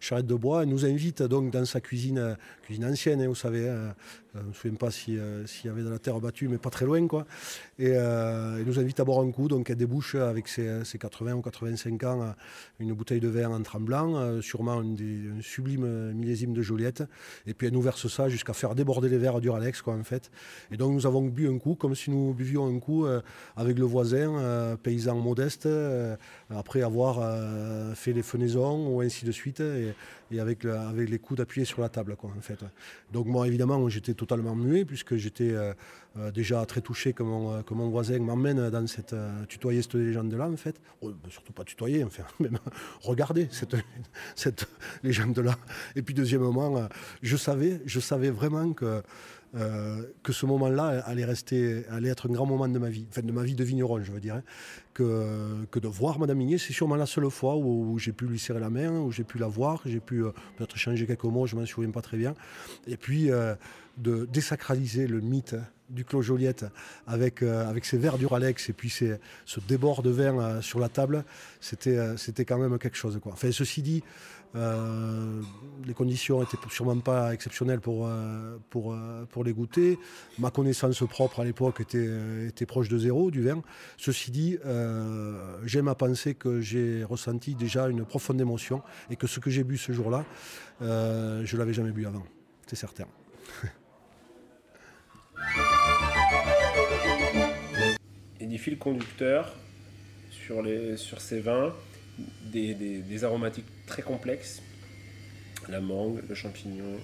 charrette 0.00 0.26
de 0.26 0.34
bois, 0.34 0.62
et 0.62 0.66
nous 0.66 0.84
invite 0.84 1.22
donc 1.22 1.50
dans 1.50 1.64
sa 1.64 1.80
cuisine, 1.80 2.36
cuisine 2.62 2.86
ancienne, 2.86 3.20
hein, 3.20 3.28
vous 3.28 3.34
savez, 3.34 3.68
hein, 3.68 3.94
je 4.34 4.38
ne 4.40 4.44
me 4.44 4.52
souviens 4.54 4.76
pas 4.76 4.88
euh, 5.08 5.46
s'il 5.46 5.66
y 5.66 5.68
avait 5.68 5.82
de 5.82 5.90
la 5.90 5.98
terre 5.98 6.18
battue, 6.18 6.48
mais 6.48 6.56
pas 6.56 6.70
très 6.70 6.86
loin. 6.86 7.06
Quoi. 7.06 7.26
Et 7.78 7.90
euh, 7.90 8.62
nous 8.64 8.78
invite 8.78 8.98
à 9.00 9.04
boire 9.04 9.20
un 9.20 9.30
coup. 9.30 9.48
Donc 9.48 9.68
elle 9.68 9.76
débouche 9.76 10.14
avec 10.14 10.48
ses, 10.48 10.82
80 10.98 11.34
ou 11.34 11.42
85 11.42 12.02
ans 12.04 12.34
une 12.80 12.92
bouteille 12.94 13.20
de 13.20 13.28
vin 13.28 13.50
en 13.50 13.62
tremblant, 13.62 14.40
sûrement 14.40 14.80
un, 14.80 14.96
sublime 15.42 16.12
millésime 16.12 16.54
de 16.54 16.62
Joliette. 16.62 17.04
Et 17.46 17.52
puis 17.52 17.66
elle 17.66 17.74
nous 17.74 17.82
verse 17.82 18.08
ça 18.08 18.28
jusqu'à 18.28 18.54
faire 18.54 18.74
déborder 18.74 19.08
les 19.08 19.18
verres 19.18 19.40
d'Uralex, 19.40 19.82
quoi, 19.82 19.94
en 19.94 20.04
fait. 20.04 20.30
Et 20.70 20.76
donc 20.76 20.92
nous 20.92 21.06
avons 21.06 21.22
bu 21.22 21.48
un 21.48 21.58
coup 21.58 21.74
comme 21.74 21.94
si 21.94 22.10
nous 22.10 22.32
buvions 22.32 22.66
un 22.66 22.78
coup 22.78 23.06
avec 23.56 23.78
le 23.78 23.84
voisin, 23.84 24.76
paysan 24.82 25.16
modeste, 25.16 25.68
après 26.50 26.82
avoir 26.82 27.20
fait 27.94 28.12
les 28.12 28.22
fenaisons 28.22 28.88
ou 28.88 29.00
ainsi 29.02 29.24
de 29.24 29.32
suite, 29.32 29.60
et, 29.60 30.40
avec, 30.40 30.64
avec 30.64 31.10
les 31.10 31.18
coups 31.18 31.40
appuyés 31.40 31.66
sur 31.66 31.82
la 31.82 31.90
table, 31.90 32.16
quoi, 32.16 32.30
en 32.36 32.40
fait. 32.40 32.60
Donc 33.12 33.26
moi, 33.26 33.46
évidemment, 33.46 33.86
j'étais 33.90 34.14
totalement 34.26 34.54
muet 34.54 34.84
puisque 34.84 35.16
j'étais 35.16 35.50
euh, 35.50 35.72
euh, 36.16 36.30
déjà 36.30 36.64
très 36.64 36.80
touché 36.80 37.12
que 37.12 37.24
mon, 37.24 37.54
euh, 37.54 37.62
mon 37.72 37.88
voisin 37.88 38.20
m'emmène 38.20 38.70
dans 38.70 38.86
cette 38.86 39.16
tutoyer 39.48 39.82
cette 39.82 39.94
légende-là 39.94 40.48
en 40.48 40.56
fait. 40.56 40.80
Oh, 41.00 41.12
surtout 41.28 41.52
pas 41.52 41.64
tutoyer, 41.64 42.04
enfin 42.04 42.22
même 42.40 42.58
regarder 43.02 43.48
cette, 43.50 43.76
cette 44.36 44.68
légende-là. 45.02 45.56
Et 45.96 46.02
puis 46.02 46.14
deuxièmement, 46.14 46.88
je 47.20 47.36
savais, 47.36 47.80
je 47.84 48.00
savais 48.00 48.30
vraiment 48.30 48.72
que 48.72 49.02
euh, 49.54 50.04
que 50.22 50.32
ce 50.32 50.46
moment-là 50.46 51.02
allait 51.04 51.26
rester, 51.26 51.84
allait 51.90 52.08
être 52.08 52.26
un 52.26 52.32
grand 52.32 52.46
moment 52.46 52.66
de 52.68 52.78
ma 52.78 52.88
vie, 52.88 53.04
enfin 53.10 53.20
de 53.20 53.32
ma 53.32 53.42
vie 53.42 53.54
de 53.54 53.62
vigneron, 53.62 54.02
je 54.02 54.10
veux 54.10 54.20
dire, 54.20 54.36
hein. 54.36 54.42
que, 54.94 55.66
que 55.70 55.78
de 55.78 55.88
voir 55.88 56.18
Madame 56.18 56.38
Migné, 56.38 56.56
c'est 56.56 56.72
sûrement 56.72 56.96
la 56.96 57.04
seule 57.04 57.28
fois 57.30 57.56
où, 57.56 57.98
j'ai 57.98 58.12
pu 58.12 58.24
lui 58.24 58.38
serrer 58.38 58.60
la 58.60 58.70
main, 58.70 58.90
où 58.90 59.12
j'ai 59.12 59.24
pu 59.24 59.36
la 59.36 59.48
voir, 59.48 59.82
j'ai 59.84 60.00
pu 60.00 60.24
euh, 60.24 60.30
peut-être 60.56 60.78
changer 60.78 61.06
quelques 61.06 61.24
mots, 61.24 61.46
je 61.46 61.56
m'en 61.56 61.66
souviens 61.66 61.90
pas 61.90 62.00
très 62.00 62.16
bien, 62.16 62.34
et 62.86 62.96
puis 62.96 63.30
euh, 63.30 63.54
de 63.98 64.24
désacraliser 64.24 65.06
le 65.06 65.20
mythe 65.20 65.56
du 65.90 66.06
Clos 66.06 66.22
Joliette 66.22 66.64
avec, 67.06 67.42
avec 67.42 67.84
ses 67.84 67.98
verres 67.98 68.16
d'Uralex 68.16 68.70
et 68.70 68.72
puis 68.72 68.88
ce 68.88 69.60
débord 69.68 70.02
de 70.02 70.08
vin 70.08 70.62
sur 70.62 70.78
la 70.78 70.88
table, 70.88 71.22
c'était, 71.60 72.46
quand 72.46 72.56
même 72.56 72.78
quelque 72.78 72.96
chose. 72.96 73.20
Enfin, 73.26 73.52
ceci 73.52 73.82
dit, 73.82 74.02
euh, 74.54 75.40
les 75.86 75.94
conditions 75.94 76.40
n'étaient 76.40 76.58
sûrement 76.70 76.98
pas 76.98 77.32
exceptionnelles 77.32 77.80
pour, 77.80 78.06
euh, 78.06 78.58
pour, 78.70 78.92
euh, 78.92 79.24
pour 79.30 79.44
les 79.44 79.52
goûter. 79.52 79.98
Ma 80.38 80.50
connaissance 80.50 81.02
propre 81.08 81.40
à 81.40 81.44
l'époque 81.44 81.80
était, 81.80 82.46
était 82.48 82.66
proche 82.66 82.88
de 82.88 82.98
zéro 82.98 83.30
du 83.30 83.42
vin. 83.42 83.62
Ceci 83.96 84.30
dit, 84.30 84.58
j'aime 85.64 85.88
à 85.88 85.94
penser 85.94 86.34
que 86.34 86.60
j'ai 86.60 87.04
ressenti 87.04 87.54
déjà 87.54 87.88
une 87.88 88.04
profonde 88.04 88.40
émotion 88.40 88.82
et 89.10 89.16
que 89.16 89.26
ce 89.26 89.40
que 89.40 89.50
j'ai 89.50 89.64
bu 89.64 89.78
ce 89.78 89.92
jour-là, 89.92 90.24
je 90.80 90.86
ne 90.86 91.58
l'avais 91.58 91.72
jamais 91.74 91.92
bu 91.92 92.06
avant. 92.06 92.24
C'est 92.66 92.76
certain. 92.76 93.06
et 98.40 98.46
des 98.46 98.58
fils 98.58 98.78
conducteurs 98.78 99.52
sur, 100.30 100.62
les, 100.62 100.96
sur 100.96 101.20
ces 101.20 101.40
vins 101.40 101.74
des, 102.52 103.24
aromatiques 103.24 103.66
très 103.86 104.02
complexes. 104.02 104.62
La 105.68 105.80
mangue, 105.80 106.20
le 106.28 106.34
champignon, 106.34 106.98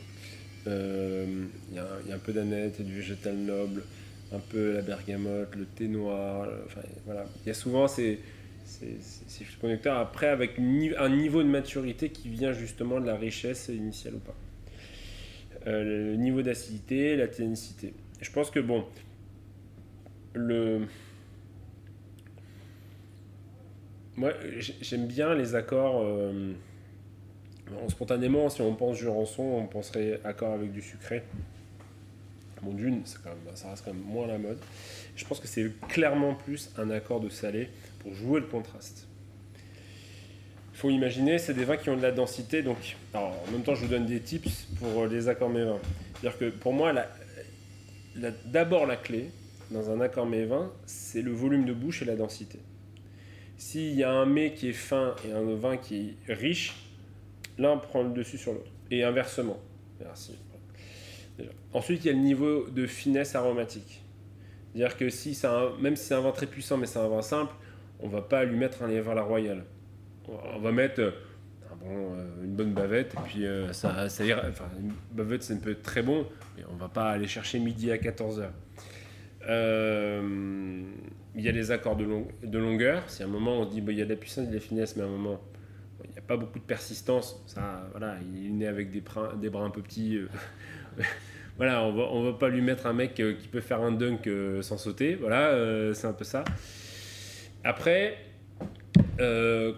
euh, 0.67 1.45
il 1.71 1.77
y, 1.77 1.79
a 1.79 2.15
un 2.15 2.19
peu 2.19 2.33
d'aneth 2.33 2.81
et 2.81 2.83
du 2.83 2.97
végétal 2.97 3.37
noble, 3.37 3.85
un 4.33 4.41
peu 4.41 4.73
la 4.75 4.83
bergamote, 4.83 5.55
le 5.55 5.65
thé 5.65 5.87
noir. 5.87 6.49
Enfin, 6.67 6.81
voilà. 7.07 7.27
Il 7.45 7.49
y 7.49 7.51
a 7.51 7.55
souvent 7.55 7.87
ces, 7.87 8.19
ces, 8.65 9.45
conducteurs 9.61 9.99
après 9.99 10.29
avec 10.29 10.59
un 10.59 11.09
niveau 11.09 11.43
de 11.43 11.49
maturité 11.49 12.11
qui 12.11 12.29
vient 12.29 12.53
justement 12.53 13.01
de 13.01 13.07
la 13.07 13.17
richesse 13.17 13.69
initiale 13.69 14.15
ou 14.15 14.19
pas. 14.19 14.37
Euh, 15.67 16.13
le 16.13 16.17
niveau 16.17 16.43
d'acidité, 16.43 17.17
la 17.17 17.29
ténicité. 17.29 17.93
Je 18.21 18.31
pense 18.31 18.51
que 18.51 18.61
bon, 18.61 18.85
le, 20.35 20.83
Moi, 24.19 24.33
j'aime 24.81 25.07
bien 25.07 25.33
les 25.33 25.55
accords. 25.55 26.03
Euh, 26.03 26.53
spontanément, 27.87 28.49
si 28.49 28.61
on 28.63 28.75
pense 28.75 28.97
Jurançon, 28.97 29.45
on 29.45 29.67
penserait 29.69 30.21
accord 30.25 30.55
avec 30.55 30.73
du 30.73 30.83
sucré. 30.83 31.23
Bon, 32.63 32.73
d'une, 32.73 33.07
ça 33.07 33.71
reste 33.71 33.85
quand 33.85 33.95
même 33.95 34.03
moins 34.03 34.27
la 34.27 34.39
mode. 34.39 34.59
Je 35.15 35.25
pense 35.25 35.39
que 35.39 35.47
c'est 35.47 35.71
clairement 35.87 36.35
plus 36.35 36.69
un 36.79 36.91
accord 36.91 37.21
de 37.21 37.29
salé 37.29 37.69
pour 38.01 38.13
jouer 38.13 38.41
le 38.41 38.47
contraste. 38.47 39.07
Il 40.75 40.79
faut 40.79 40.91
imaginer, 40.91 41.39
c'est 41.39 41.55
des 41.55 41.65
vins 41.65 41.77
qui 41.77 41.89
ont 41.89 41.97
de 41.97 42.03
la 42.03 42.11
densité. 42.11 42.63
Donc, 42.63 42.97
en 43.15 43.31
même 43.53 43.63
temps, 43.63 43.77
je 43.77 43.83
vous 43.83 43.91
donne 43.91 44.07
des 44.07 44.19
tips 44.19 44.67
pour 44.81 45.07
les 45.07 45.29
accords 45.29 45.49
mes 45.49 45.63
vins. 45.63 45.79
C'est-à-dire 46.15 46.39
que 46.41 46.51
pour 46.51 46.73
moi, 46.73 46.93
d'abord 48.47 48.85
la 48.85 48.97
clé 48.97 49.31
dans 49.71 49.91
un 49.91 50.01
accord 50.01 50.27
mes 50.27 50.45
vins, 50.45 50.73
c'est 50.87 51.23
le 51.23 51.31
volume 51.31 51.67
de 51.67 51.73
bouche 51.73 52.03
et 52.03 52.05
la 52.05 52.17
densité. 52.17 52.59
S'il 53.59 53.95
y 53.95 54.05
a 54.05 54.11
un 54.11 54.25
mets 54.25 54.55
qui 54.55 54.69
est 54.69 54.73
fin 54.73 55.15
et 55.27 55.33
un 55.33 55.43
vin 55.55 55.77
qui 55.77 56.17
est 56.27 56.33
riche, 56.33 56.75
l'un 57.59 57.77
prend 57.77 58.03
le 58.03 58.11
dessus 58.11 58.39
sur 58.39 58.53
l'autre. 58.53 58.71
Et 58.91 59.03
inversement. 59.03 59.59
Merci. 60.01 60.39
Ensuite, 61.73 62.05
il 62.05 62.07
y 62.07 62.11
a 62.11 62.15
le 62.15 62.21
niveau 62.21 62.69
de 62.71 62.87
finesse 62.87 63.35
aromatique. 63.35 64.03
C'est-à-dire 64.73 64.97
que 64.97 65.11
si 65.11 65.35
c'est 65.35 65.49
même 65.81 65.97
si 65.97 66.07
c'est 66.07 66.15
un 66.15 66.21
vin 66.21 66.33
très 66.33 66.47
puissant, 66.47 66.79
mais 66.79 66.87
c'est 66.87 66.99
un 66.99 67.09
vin 67.09 67.21
simple, 67.21 67.53
on 68.01 68.09
va 68.09 68.23
pas 68.23 68.45
lui 68.45 68.57
mettre 68.57 68.83
un 68.83 68.91
à 68.91 69.15
la 69.15 69.23
royale. 69.23 69.65
On 70.29 70.61
va 70.61 70.73
mettre 70.73 71.01
euh, 71.01 71.11
euh, 71.87 72.45
une 72.45 72.55
bonne 72.55 72.73
bavette, 72.73 73.15
et 73.15 73.21
puis 73.25 73.47
euh, 73.47 73.73
ça, 73.73 74.09
ça 74.09 74.25
ira. 74.25 74.43
Enfin, 74.49 74.69
une 74.79 74.93
bavette, 75.13 75.43
ça 75.43 75.55
peut 75.57 75.71
être 75.71 75.83
très 75.83 76.03
bon, 76.03 76.27
mais 76.57 76.65
on 76.71 76.77
va 76.77 76.89
pas 76.89 77.11
aller 77.11 77.27
chercher 77.27 77.59
midi 77.59 77.91
à 77.91 77.97
14h. 77.97 78.47
Euh, 79.49 80.83
il 81.39 81.45
y 81.45 81.49
a 81.49 81.53
les 81.53 81.71
accords 81.71 81.97
de, 81.97 82.07
de 82.43 82.59
longueur. 82.59 83.09
Si 83.09 83.23
à 83.23 83.27
un 83.27 83.29
moment 83.29 83.61
on 83.61 83.65
dit 83.65 83.81
bah, 83.81 83.93
il 83.93 83.99
y 83.99 84.03
a 84.03 84.05
de 84.05 84.11
la 84.11 84.17
puissance 84.17 84.45
et 84.45 84.49
de 84.49 84.55
la 84.55 84.61
finesse, 84.61 84.97
mais 84.97 85.05
à 85.05 85.07
un 85.07 85.11
moment 85.11 85.41
il 86.05 86.11
n'y 86.11 86.19
a 86.19 86.23
pas 86.23 86.37
beaucoup 86.37 86.59
de 86.59 86.65
persistance. 86.65 87.43
Ça, 87.47 87.89
voilà, 87.93 88.17
il 88.35 88.47
est 88.47 88.51
né 88.51 88.67
avec 88.67 88.91
des, 88.91 89.01
bras 89.01 89.65
un 89.65 89.71
peu 89.71 89.81
petits. 89.81 90.17
Euh, 90.17 90.29
voilà, 91.57 91.85
on 91.85 91.93
va, 91.93 92.31
va 92.31 92.37
pas 92.37 92.49
lui 92.49 92.61
mettre 92.61 92.87
un 92.87 92.93
mec 92.93 93.19
euh, 93.21 93.35
qui 93.35 93.47
peut 93.47 93.61
faire 93.61 93.81
un 93.83 93.93
dunk 93.93 94.29
sans 94.63 94.79
sauter. 94.79 95.15
Voilà, 95.15 95.95
c'est 95.95 96.07
un 96.09 96.13
peu 96.13 96.25
ça. 96.25 96.43
Après, 97.63 98.19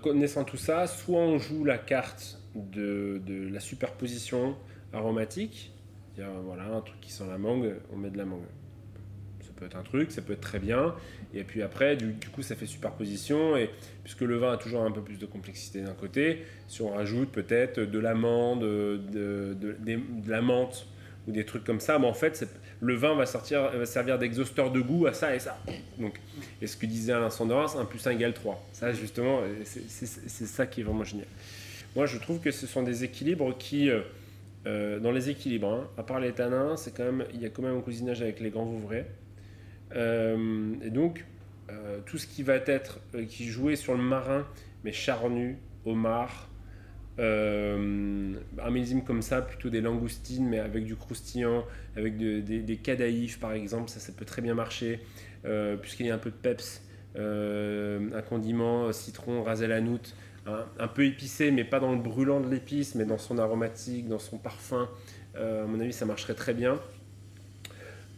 connaissant 0.02 0.44
tout 0.44 0.56
ça, 0.56 0.86
soit 0.86 1.20
on 1.20 1.38
joue 1.38 1.64
la 1.64 1.78
carte 1.78 2.40
de, 2.54 3.20
de 3.26 3.48
la 3.52 3.60
superposition 3.60 4.56
aromatique. 4.92 5.72
Voilà, 6.16 6.64
un 6.74 6.80
truc 6.80 7.00
qui 7.00 7.12
sent 7.12 7.24
la 7.28 7.38
mangue, 7.38 7.76
on 7.92 7.96
met 7.96 8.10
de 8.10 8.18
la 8.18 8.26
mangue 8.26 8.44
peut 9.60 9.66
être 9.66 9.76
un 9.76 9.82
truc, 9.82 10.10
ça 10.10 10.22
peut 10.22 10.32
être 10.32 10.40
très 10.40 10.58
bien. 10.58 10.94
Et 11.34 11.44
puis 11.44 11.62
après, 11.62 11.96
du, 11.96 12.14
coup, 12.32 12.42
ça 12.42 12.56
fait 12.56 12.66
superposition. 12.66 13.56
Et 13.56 13.70
puisque 14.02 14.22
le 14.22 14.36
vin 14.36 14.52
a 14.52 14.56
toujours 14.56 14.82
un 14.82 14.90
peu 14.90 15.02
plus 15.02 15.18
de 15.18 15.26
complexité 15.26 15.82
d'un 15.82 15.92
côté, 15.92 16.44
si 16.66 16.82
on 16.82 16.90
rajoute 16.90 17.30
peut-être 17.30 17.78
de 17.80 17.98
l'amande, 17.98 18.62
de, 18.62 19.00
de, 19.54 19.76
la 20.26 20.40
menthe 20.40 20.86
ou 21.28 21.32
des 21.32 21.44
trucs 21.44 21.64
comme 21.64 21.80
ça, 21.80 21.98
mais 21.98 22.06
en 22.06 22.14
fait, 22.14 22.48
le 22.80 22.94
vin 22.94 23.14
va, 23.14 23.26
servir 23.26 24.18
d'exhausteur 24.18 24.72
de 24.72 24.80
goût 24.80 25.06
à 25.06 25.12
ça 25.12 25.34
et 25.34 25.38
ça. 25.38 25.58
Donc, 25.98 26.18
et 26.62 26.66
ce 26.66 26.76
que 26.76 26.86
disait 26.86 27.12
Alain 27.12 27.30
Sandorins, 27.30 27.78
1 27.78 27.84
plus 27.84 28.04
1 28.06 28.12
égale 28.12 28.32
3. 28.32 28.66
Ça, 28.72 28.92
justement, 28.92 29.40
c'est 29.64 30.06
ça 30.46 30.66
qui 30.66 30.80
est 30.80 30.84
vraiment 30.84 31.04
génial. 31.04 31.26
Moi, 31.94 32.06
je 32.06 32.16
trouve 32.18 32.40
que 32.40 32.50
ce 32.50 32.66
sont 32.66 32.82
des 32.82 33.04
équilibres 33.04 33.56
qui. 33.56 33.90
Euh, 33.90 34.00
euh, 34.66 34.98
dans 35.00 35.10
les 35.10 35.30
équilibres, 35.30 35.68
hein, 35.68 35.88
à 35.96 36.02
part 36.02 36.20
les 36.20 36.32
tanins, 36.32 36.76
c'est 36.76 36.94
quand 36.94 37.04
même, 37.04 37.24
il 37.32 37.40
y 37.40 37.46
a 37.46 37.48
quand 37.48 37.62
même 37.62 37.78
un 37.78 37.80
cousinage 37.80 38.20
avec 38.20 38.40
les 38.40 38.50
grands 38.50 38.66
vouvrais. 38.66 39.06
Euh, 39.94 40.74
et 40.82 40.90
donc, 40.90 41.24
euh, 41.70 42.00
tout 42.06 42.18
ce 42.18 42.26
qui 42.26 42.42
va 42.42 42.54
être, 42.54 43.00
euh, 43.14 43.24
qui 43.24 43.46
jouait 43.46 43.76
sur 43.76 43.94
le 43.94 44.02
marin, 44.02 44.46
mais 44.84 44.92
charnu, 44.92 45.58
homard, 45.84 46.48
un 47.18 48.70
millésime 48.70 49.04
comme 49.04 49.20
ça, 49.20 49.42
plutôt 49.42 49.68
des 49.68 49.82
langoustines, 49.82 50.48
mais 50.48 50.58
avec 50.58 50.84
du 50.84 50.96
croustillant, 50.96 51.66
avec 51.94 52.16
des, 52.16 52.40
des 52.40 52.76
cadaïfs 52.78 53.38
par 53.38 53.52
exemple, 53.52 53.90
ça, 53.90 54.10
peut 54.16 54.24
très 54.24 54.40
bien 54.40 54.54
marcher, 54.54 55.00
puisqu'il 55.82 56.06
y 56.06 56.10
a 56.10 56.14
un 56.14 56.18
peu 56.18 56.30
de 56.30 56.36
peps, 56.36 56.80
un 57.16 58.22
condiment, 58.26 58.90
citron, 58.94 59.42
rasé 59.42 59.66
la 59.66 59.76
un, 59.76 60.64
un, 60.78 60.88
peu 60.88 61.04
épicé, 61.04 61.50
mais 61.50 61.64
pas 61.64 61.78
dans 61.78 61.92
le 61.92 62.00
brûlant 62.00 62.40
de 62.40 62.48
l'épice, 62.48 62.94
mais 62.94 63.04
dans 63.04 63.18
son 63.18 63.36
aromatique, 63.36 64.08
dans 64.08 64.18
son 64.18 64.38
parfum, 64.38 64.88
à 65.34 65.66
mon 65.66 65.78
avis, 65.78 65.92
ça 65.92 66.06
marcherait 66.06 66.32
très 66.32 66.54
bien. 66.54 66.80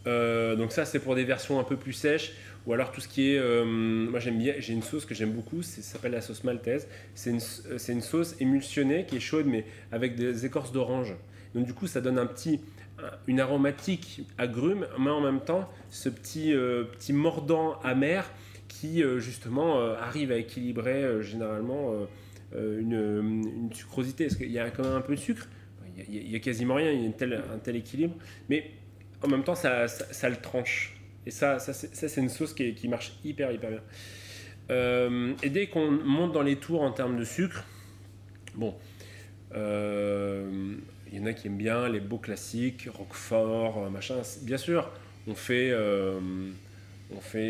Donc 0.05 0.71
ça, 0.71 0.85
c'est 0.85 0.99
pour 0.99 1.15
des 1.15 1.23
versions 1.23 1.59
un 1.59 1.63
peu 1.63 1.77
plus 1.77 1.93
sèches. 1.93 2.33
Ou 2.65 2.71
alors 2.71 2.93
tout 2.93 3.01
ce 3.01 3.09
qui 3.09 3.33
est... 3.33 3.63
moi, 3.65 4.19
j'aime 4.19 4.37
bien, 4.37 4.53
j'ai 4.59 4.73
une 4.73 4.83
sauce 4.83 5.05
que 5.05 5.13
j'aime 5.13 5.31
beaucoup, 5.31 5.61
ça 5.63 5.81
s'appelle 5.81 6.13
la 6.13 6.21
sauce 6.21 6.43
maltaise. 6.43 6.87
C'est 7.13 7.29
une, 7.29 7.41
une, 7.89 8.01
sauce 8.01 8.35
émulsionnée 8.39 9.05
qui 9.05 9.17
est 9.17 9.21
chaude, 9.21 9.47
mais 9.47 9.65
avec 9.91 10.15
des 10.15 10.45
écorces 10.45 10.71
d'orange. 10.71 11.13
Donc 11.55 11.65
du 11.65 11.73
coup, 11.73 11.87
ça 11.87 11.99
donne 11.99 12.17
un 12.17 12.25
petit, 12.25 12.61
une 13.27 13.41
aromatique 13.41 14.25
agrume, 14.37 14.87
mais 14.97 15.09
en 15.09 15.19
même 15.19 15.41
temps, 15.41 15.69
ce 15.89 16.07
petit, 16.07 16.53
petit 16.53 17.11
mordant 17.11 17.79
amer 17.81 18.29
qui 18.79 19.03
euh, 19.03 19.19
justement 19.19 19.79
euh, 19.79 19.95
arrive 19.95 20.31
à 20.31 20.37
équilibrer 20.37 21.03
euh, 21.03 21.21
généralement 21.21 21.93
une, 22.55 22.93
une, 22.93 23.73
sucrosité. 23.73 24.25
Parce 24.25 24.37
qu'il 24.37 24.51
y 24.51 24.59
a 24.59 24.69
quand 24.69 24.83
même 24.83 24.93
un 24.93 25.01
peu 25.01 25.15
de 25.15 25.19
sucre, 25.19 25.47
il 26.07 26.31
y 26.31 26.35
a, 26.35 26.39
quasiment 26.39 26.75
rien, 26.75 26.91
il 26.91 27.01
y 27.01 27.05
a 27.05 27.07
un 27.07 27.57
tel 27.59 27.75
équilibre, 27.75 28.15
mais 28.49 28.71
en 29.23 29.27
même 29.27 29.43
temps 29.43 29.55
ça, 29.55 29.87
le 30.29 30.35
tranche. 30.35 30.95
Et 31.25 31.31
ça, 31.31 31.57
c'est 31.59 32.17
une 32.17 32.29
sauce 32.29 32.53
qui, 32.53 32.87
marche 32.87 33.13
hyper 33.23 33.51
hyper 33.51 33.69
bien. 33.69 35.35
et 35.41 35.49
dès 35.49 35.67
qu'on 35.67 35.89
monte 35.91 36.33
dans 36.33 36.41
les 36.41 36.57
tours 36.57 36.81
en 36.81 36.91
termes 36.91 37.17
de 37.17 37.23
sucre, 37.23 37.63
bon, 38.55 38.75
il 39.53 41.19
y 41.19 41.19
en 41.19 41.25
a 41.25 41.33
qui 41.33 41.47
aiment 41.47 41.57
bien 41.57 41.87
les 41.87 41.99
beaux 41.99 42.17
classiques, 42.17 42.89
Roquefort, 42.91 43.89
machin. 43.89 44.15
Bien 44.41 44.57
sûr, 44.57 44.91
on 45.27 45.35
fait 45.35 45.71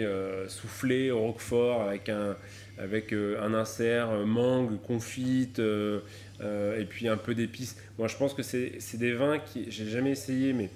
euh, 0.03 0.47
souffler 0.49 1.11
au 1.11 1.21
roquefort 1.21 1.83
avec 1.83 2.09
un, 2.09 2.35
avec, 2.77 3.13
euh, 3.13 3.41
insert 3.41 4.09
euh, 4.09 4.25
mangue, 4.25 4.81
confite, 4.81 5.59
et 5.59 6.85
puis 6.89 7.07
un 7.07 7.17
peu 7.17 7.33
d'épices. 7.35 7.77
Moi, 7.97 8.07
je 8.07 8.17
pense 8.17 8.33
que 8.33 8.43
c'est 8.43 8.97
des 8.97 9.13
vins 9.13 9.39
qui, 9.39 9.71
j'ai 9.71 9.87
jamais 9.87 10.11
essayé, 10.11 10.53
mais 10.53 10.69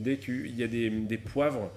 dès 0.00 0.16
qu'il 0.16 0.54
y 0.56 0.62
a 0.62 0.66
des, 0.66 1.18
poivres 1.18 1.70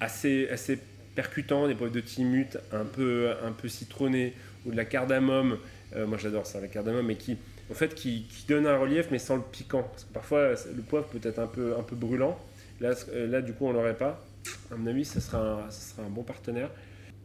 assez, 0.00 0.48
assez 0.48 0.78
percutants, 1.14 1.68
des 1.68 1.74
poivres 1.74 1.92
de 1.92 2.00
timut 2.00 2.58
un 2.72 2.84
peu, 2.84 3.32
un 3.44 3.52
peu 3.52 3.68
citronnés, 3.68 4.34
ou 4.64 4.72
de 4.72 4.76
la 4.76 4.84
cardamome, 4.84 5.58
moi 5.94 6.18
j'adore 6.18 6.46
ça, 6.46 6.60
la 6.60 6.68
cardamome, 6.68 7.06
mais 7.06 7.16
qui, 7.16 7.36
en 7.70 7.74
fait, 7.74 7.94
qui, 7.94 8.26
donne 8.48 8.66
un 8.66 8.76
relief, 8.76 9.08
mais 9.10 9.18
sans 9.18 9.36
le 9.36 9.42
piquant. 9.42 9.90
Parfois, 10.12 10.50
le 10.50 10.82
poivre 10.82 11.06
peut 11.06 11.20
être 11.22 11.38
un 11.38 11.46
peu, 11.46 11.76
un 11.78 11.82
peu 11.82 11.96
brûlant. 11.96 12.38
Là, 12.80 12.94
là 13.14 13.40
du 13.40 13.52
coup, 13.52 13.66
on 13.66 13.72
l'aurait 13.72 13.96
pas 13.96 14.26
à 14.70 14.76
mon 14.76 14.86
avis, 14.86 15.04
ça 15.04 15.20
sera, 15.20 15.38
un, 15.38 15.70
sera 15.70 16.02
un 16.02 16.10
bon 16.10 16.22
partenaire. 16.22 16.70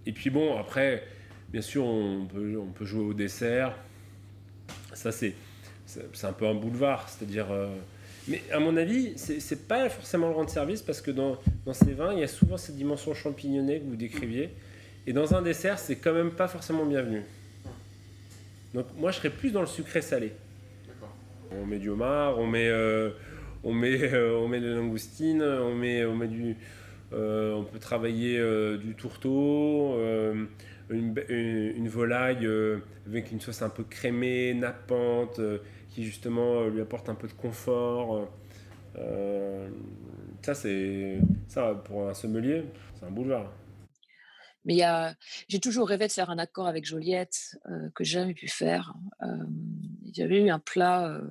Et 0.06 0.12
puis 0.12 0.30
bon, 0.30 0.58
après, 0.58 1.04
bien 1.50 1.62
sûr, 1.62 1.86
on 1.86 2.26
peut, 2.26 2.58
on 2.58 2.72
peut 2.72 2.86
jouer 2.86 3.04
au 3.04 3.14
dessert. 3.14 3.76
Ça, 4.94 5.12
c'est, 5.12 5.34
c'est 5.86 6.28
un 6.28 6.34
peu 6.34 6.48
un 6.48 6.56
boulevard, 6.56 7.08
c'est-à-dire. 7.10 7.52
Euh, 7.52 7.68
mais 8.28 8.42
à 8.52 8.60
mon 8.60 8.78
avis, 8.78 9.14
c'est 9.18 9.68
pas 9.68 9.90
forcément 9.90 10.30
le 10.30 10.36
rendre 10.36 10.50
service 10.50 10.82
parce 10.82 11.02
que 11.02 11.12
dans, 11.12 11.38
dans, 11.66 11.74
ces 11.74 11.94
vins, 11.94 12.14
il 12.14 12.20
y 12.20 12.24
a 12.24 12.28
souvent 12.28 12.58
cette 12.58 12.76
dimension 12.76 13.14
champignonnée 13.14 13.80
que 13.80 13.86
vous 13.86 13.96
décriviez. 13.96 14.50
Et 15.08 15.14
dans 15.14 15.34
un 15.34 15.42
dessert, 15.42 15.80
c'est 15.80 15.96
quand 15.96 16.14
même 16.14 16.32
pas 16.32 16.48
forcément 16.48 16.86
bienvenu. 16.86 17.24
Donc 18.74 18.86
moi, 18.96 19.12
je 19.12 19.18
serais 19.18 19.32
plus 19.32 19.52
dans 19.52 19.62
le 19.62 19.68
sucré 19.68 20.02
salé. 20.02 20.34
On 21.52 21.66
met 21.66 21.80
du 21.80 21.90
homard, 21.90 22.40
on 22.40 22.48
met, 22.48 22.70
euh, 22.70 23.10
on 23.64 23.74
met, 23.74 24.14
euh, 24.14 24.38
on 24.38 24.48
met 24.48 24.62
de 24.62 24.74
langoustine, 24.74 25.42
on 25.42 25.76
met, 25.76 26.06
on 26.06 26.16
met 26.16 26.28
du, 26.28 26.56
euh, 27.12 27.54
on 27.56 27.64
peut 27.64 27.80
travailler 27.80 28.40
du 28.78 28.96
tourteau, 28.96 29.98
une, 30.90 31.14
volaille 31.92 32.48
avec 33.06 33.32
une 33.32 33.40
sauce 33.40 33.62
un 33.62 33.70
peu 33.70 33.84
crémée, 33.84 34.54
nappante, 34.54 35.40
qui 35.90 36.04
justement 36.04 36.68
lui 36.68 36.82
apporte 36.82 37.10
un 37.10 37.16
peu 37.16 37.28
de 37.28 37.34
confort. 37.34 38.30
ça, 40.42 40.56
c'est 40.56 41.20
ça 41.48 41.76
pour 41.86 42.10
un 42.10 42.14
sommelier, 42.14 42.66
c'est 42.96 43.06
un 43.06 43.12
boulevard. 43.12 43.52
Mais 44.66 44.82
j'ai 45.48 45.60
toujours 45.60 45.88
rêvé 45.88 46.08
de 46.08 46.12
faire 46.12 46.30
un 46.30 46.38
accord 46.38 46.68
avec 46.68 46.86
Joliette 46.86 47.58
que 47.96 48.04
j'ai 48.04 48.20
jamais 48.20 48.34
pu 48.34 48.48
faire. 48.48 48.94
y 50.06 50.22
avait 50.22 50.42
eu 50.42 50.50
un 50.50 50.60
plat 50.60 51.22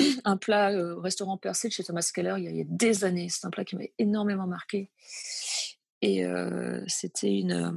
un 0.24 0.36
plat 0.36 0.72
au 0.72 1.00
restaurant 1.00 1.36
Percé 1.36 1.70
chez 1.70 1.84
Thomas 1.84 2.08
Keller 2.14 2.34
il 2.38 2.56
y, 2.56 2.60
a, 2.60 2.64
des 2.66 3.04
années. 3.04 3.28
C'est 3.28 3.46
un 3.46 3.50
plat 3.50 3.64
qui 3.64 3.76
m'a 3.76 3.84
énormément 3.98 4.46
marqué. 4.46 4.90
Et 6.02 6.24
c'était 6.86 7.38
une, 7.38 7.74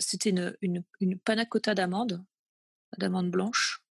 c'était 0.00 0.30
une, 0.30 0.56
une, 0.60 0.82
une 1.00 1.18
panna 1.18 1.46
cotta 1.46 1.74
d'amande, 1.74 2.24
blanche, 3.30 3.84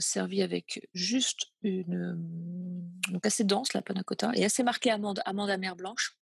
servie 0.00 0.42
avec 0.42 0.88
juste 0.94 1.52
une. 1.62 2.90
Donc 3.10 3.26
assez 3.26 3.44
dense, 3.44 3.72
la 3.72 3.82
panna 3.82 4.02
cotta, 4.02 4.30
et 4.34 4.44
assez 4.44 4.62
marquée 4.62 4.90
amande, 4.90 5.22
amande 5.24 5.50
amère 5.50 5.76
blanche. 5.76 6.16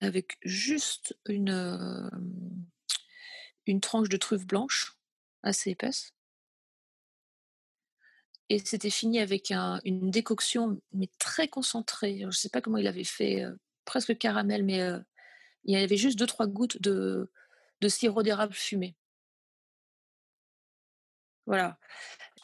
avec 0.00 0.38
juste 0.42 1.16
une 3.66 3.80
tranche 3.80 4.08
de 4.08 4.16
truffe 4.16 4.46
blanche 4.46 4.96
assez 5.42 5.70
épaisse. 5.70 6.14
Et 8.50 8.58
c'était 8.58 8.90
fini 8.90 9.20
avec 9.20 9.52
une 9.84 10.10
décoction, 10.10 10.82
mais 10.92 11.08
très 11.20 11.46
concentrée. 11.46 12.18
Je 12.18 12.26
ne 12.26 12.30
sais 12.32 12.48
pas 12.48 12.60
comment 12.60 12.78
il 12.78 12.88
avait 12.88 13.04
fait, 13.04 13.44
euh, 13.44 13.54
presque 13.84 14.18
caramel, 14.18 14.64
mais 14.64 14.80
euh, 14.82 14.98
il 15.62 15.78
y 15.78 15.80
avait 15.80 15.96
juste 15.96 16.18
deux, 16.18 16.26
trois 16.26 16.48
gouttes 16.48 16.82
de, 16.82 17.30
sirop 17.86 18.24
d'érable 18.24 18.52
fumé. 18.52 18.96
Voilà. 21.46 21.78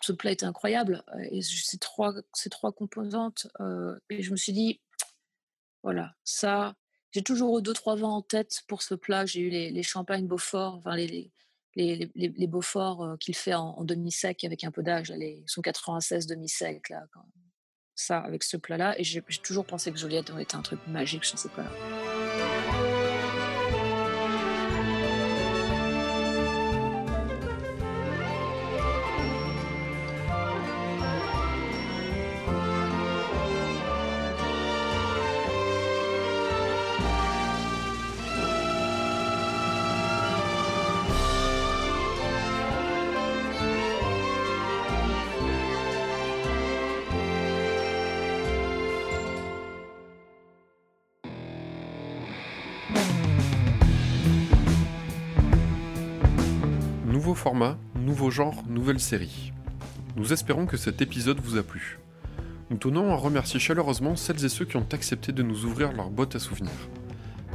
Ce 0.00 0.12
plat 0.12 0.30
était 0.30 0.46
incroyable. 0.46 1.02
Euh, 1.16 1.26
et 1.32 1.42
ces 1.42 1.78
trois, 1.78 2.14
ces 2.32 2.50
trois 2.50 2.70
composantes, 2.70 3.48
et 4.08 4.22
je 4.22 4.30
me 4.30 4.36
suis 4.36 4.52
dit, 4.52 4.80
voilà, 5.82 6.14
ça, 6.22 6.76
j'ai 7.10 7.22
toujours 7.22 7.58
eu 7.58 7.62
deux, 7.62 7.72
trois 7.72 7.96
vins 7.96 8.08
en 8.08 8.22
tête 8.22 8.62
pour 8.68 8.82
ce 8.82 8.94
plat. 8.94 9.26
J'ai 9.26 9.40
eu 9.40 9.50
les, 9.50 9.82
champagnes 9.82 10.28
Beaufort, 10.28 10.76
enfin 10.76 10.94
les, 10.94 11.32
les, 11.76 12.46
Beaufort 12.46 13.04
euh, 13.04 13.16
qu'il 13.16 13.36
fait 13.36 13.54
en, 13.54 13.84
demi-sec 13.84 14.44
avec 14.44 14.64
un 14.64 14.70
peu 14.70 14.82
d'âge, 14.82 15.10
les 15.10 15.44
son 15.46 15.60
96 15.60 16.26
demi-sec, 16.26 16.88
là, 16.88 17.04
ça, 17.94 18.18
avec 18.18 18.42
ce 18.44 18.56
plat-là. 18.56 18.98
Et 18.98 19.04
j'ai 19.04 19.22
toujours 19.42 19.64
pensé 19.64 19.92
que 19.92 19.98
Joliette 19.98 20.30
été 20.38 20.56
un 20.56 20.62
truc 20.62 20.80
magique, 20.86 21.26
je 21.26 21.32
ne 21.32 21.38
sais 21.38 21.50
format, 57.36 57.78
nouveau 57.94 58.30
genre, 58.30 58.64
nouvelle 58.68 58.98
série. 58.98 59.52
Nous 60.16 60.32
espérons 60.32 60.66
que 60.66 60.76
cet 60.76 61.02
épisode 61.02 61.40
vous 61.40 61.58
a 61.58 61.62
plu. 61.62 62.00
Nous 62.70 62.78
tenons 62.78 63.12
à 63.12 63.16
remercier 63.16 63.60
chaleureusement 63.60 64.16
celles 64.16 64.44
et 64.44 64.48
ceux 64.48 64.64
qui 64.64 64.76
ont 64.76 64.86
accepté 64.92 65.30
de 65.30 65.42
nous 65.42 65.64
ouvrir 65.64 65.92
leur 65.92 66.10
boîte 66.10 66.34
à 66.34 66.38
souvenirs. 66.40 66.88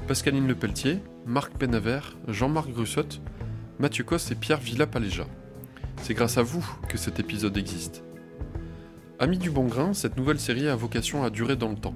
Pascaline 0.07 0.47
Lepelletier, 0.47 0.99
Marc 1.25 1.53
Penavert, 1.53 2.15
Jean-Marc 2.27 2.69
Grussotte, 2.69 3.21
Mathieu 3.79 4.03
Cos 4.03 4.31
et 4.31 4.35
Pierre 4.35 4.59
Villa-Paléja. 4.59 5.25
C'est 6.01 6.13
grâce 6.13 6.37
à 6.37 6.43
vous 6.43 6.65
que 6.87 6.97
cet 6.97 7.19
épisode 7.19 7.57
existe. 7.57 8.03
Amis 9.19 9.39
du 9.39 9.49
bon 9.49 9.65
grain, 9.65 9.93
cette 9.93 10.15
nouvelle 10.17 10.39
série 10.39 10.67
a 10.67 10.75
vocation 10.75 11.23
à 11.23 11.29
durer 11.29 11.55
dans 11.55 11.69
le 11.69 11.75
temps. 11.75 11.95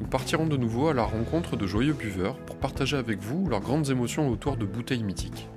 Nous 0.00 0.06
partirons 0.06 0.46
de 0.46 0.56
nouveau 0.56 0.88
à 0.88 0.94
la 0.94 1.04
rencontre 1.04 1.56
de 1.56 1.66
joyeux 1.66 1.94
buveurs 1.94 2.36
pour 2.36 2.56
partager 2.56 2.96
avec 2.96 3.20
vous 3.20 3.48
leurs 3.48 3.60
grandes 3.60 3.90
émotions 3.90 4.28
autour 4.28 4.56
de 4.56 4.66
bouteilles 4.66 5.02
mythiques. 5.02 5.48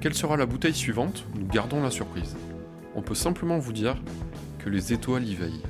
Quelle 0.00 0.14
sera 0.14 0.36
la 0.36 0.46
bouteille 0.46 0.74
suivante? 0.74 1.24
Nous 1.34 1.46
gardons 1.46 1.82
la 1.82 1.90
surprise. 1.90 2.36
On 2.94 3.02
peut 3.02 3.14
simplement 3.14 3.58
vous 3.58 3.72
dire 3.72 3.96
que 4.58 4.68
les 4.68 4.92
étoiles 4.92 5.26
y 5.26 5.34
veillent. 5.34 5.62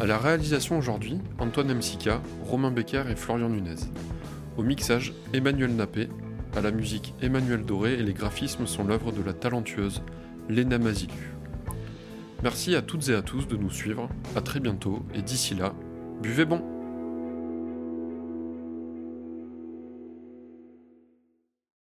À 0.00 0.06
la 0.06 0.18
réalisation 0.18 0.78
aujourd'hui, 0.78 1.18
Antoine 1.38 1.74
Msika, 1.74 2.20
Romain 2.44 2.70
Becker 2.70 3.04
et 3.10 3.16
Florian 3.16 3.48
Nunez. 3.48 3.76
Au 4.56 4.62
mixage, 4.62 5.14
Emmanuel 5.32 5.74
Nappé. 5.74 6.08
À 6.56 6.60
la 6.60 6.70
musique, 6.70 7.14
Emmanuel 7.22 7.64
Doré 7.64 7.94
et 7.94 8.02
les 8.02 8.12
graphismes 8.12 8.66
sont 8.66 8.84
l'œuvre 8.84 9.12
de 9.12 9.22
la 9.22 9.32
talentueuse 9.32 10.02
Léna 10.48 10.78
Mazilu. 10.78 11.34
Merci 12.42 12.74
à 12.74 12.82
toutes 12.82 13.08
et 13.08 13.14
à 13.14 13.22
tous 13.22 13.46
de 13.46 13.56
nous 13.56 13.70
suivre. 13.70 14.08
À 14.36 14.40
très 14.40 14.60
bientôt 14.60 15.04
et 15.14 15.22
d'ici 15.22 15.54
là, 15.54 15.74
buvez 16.22 16.44
bon! 16.44 16.79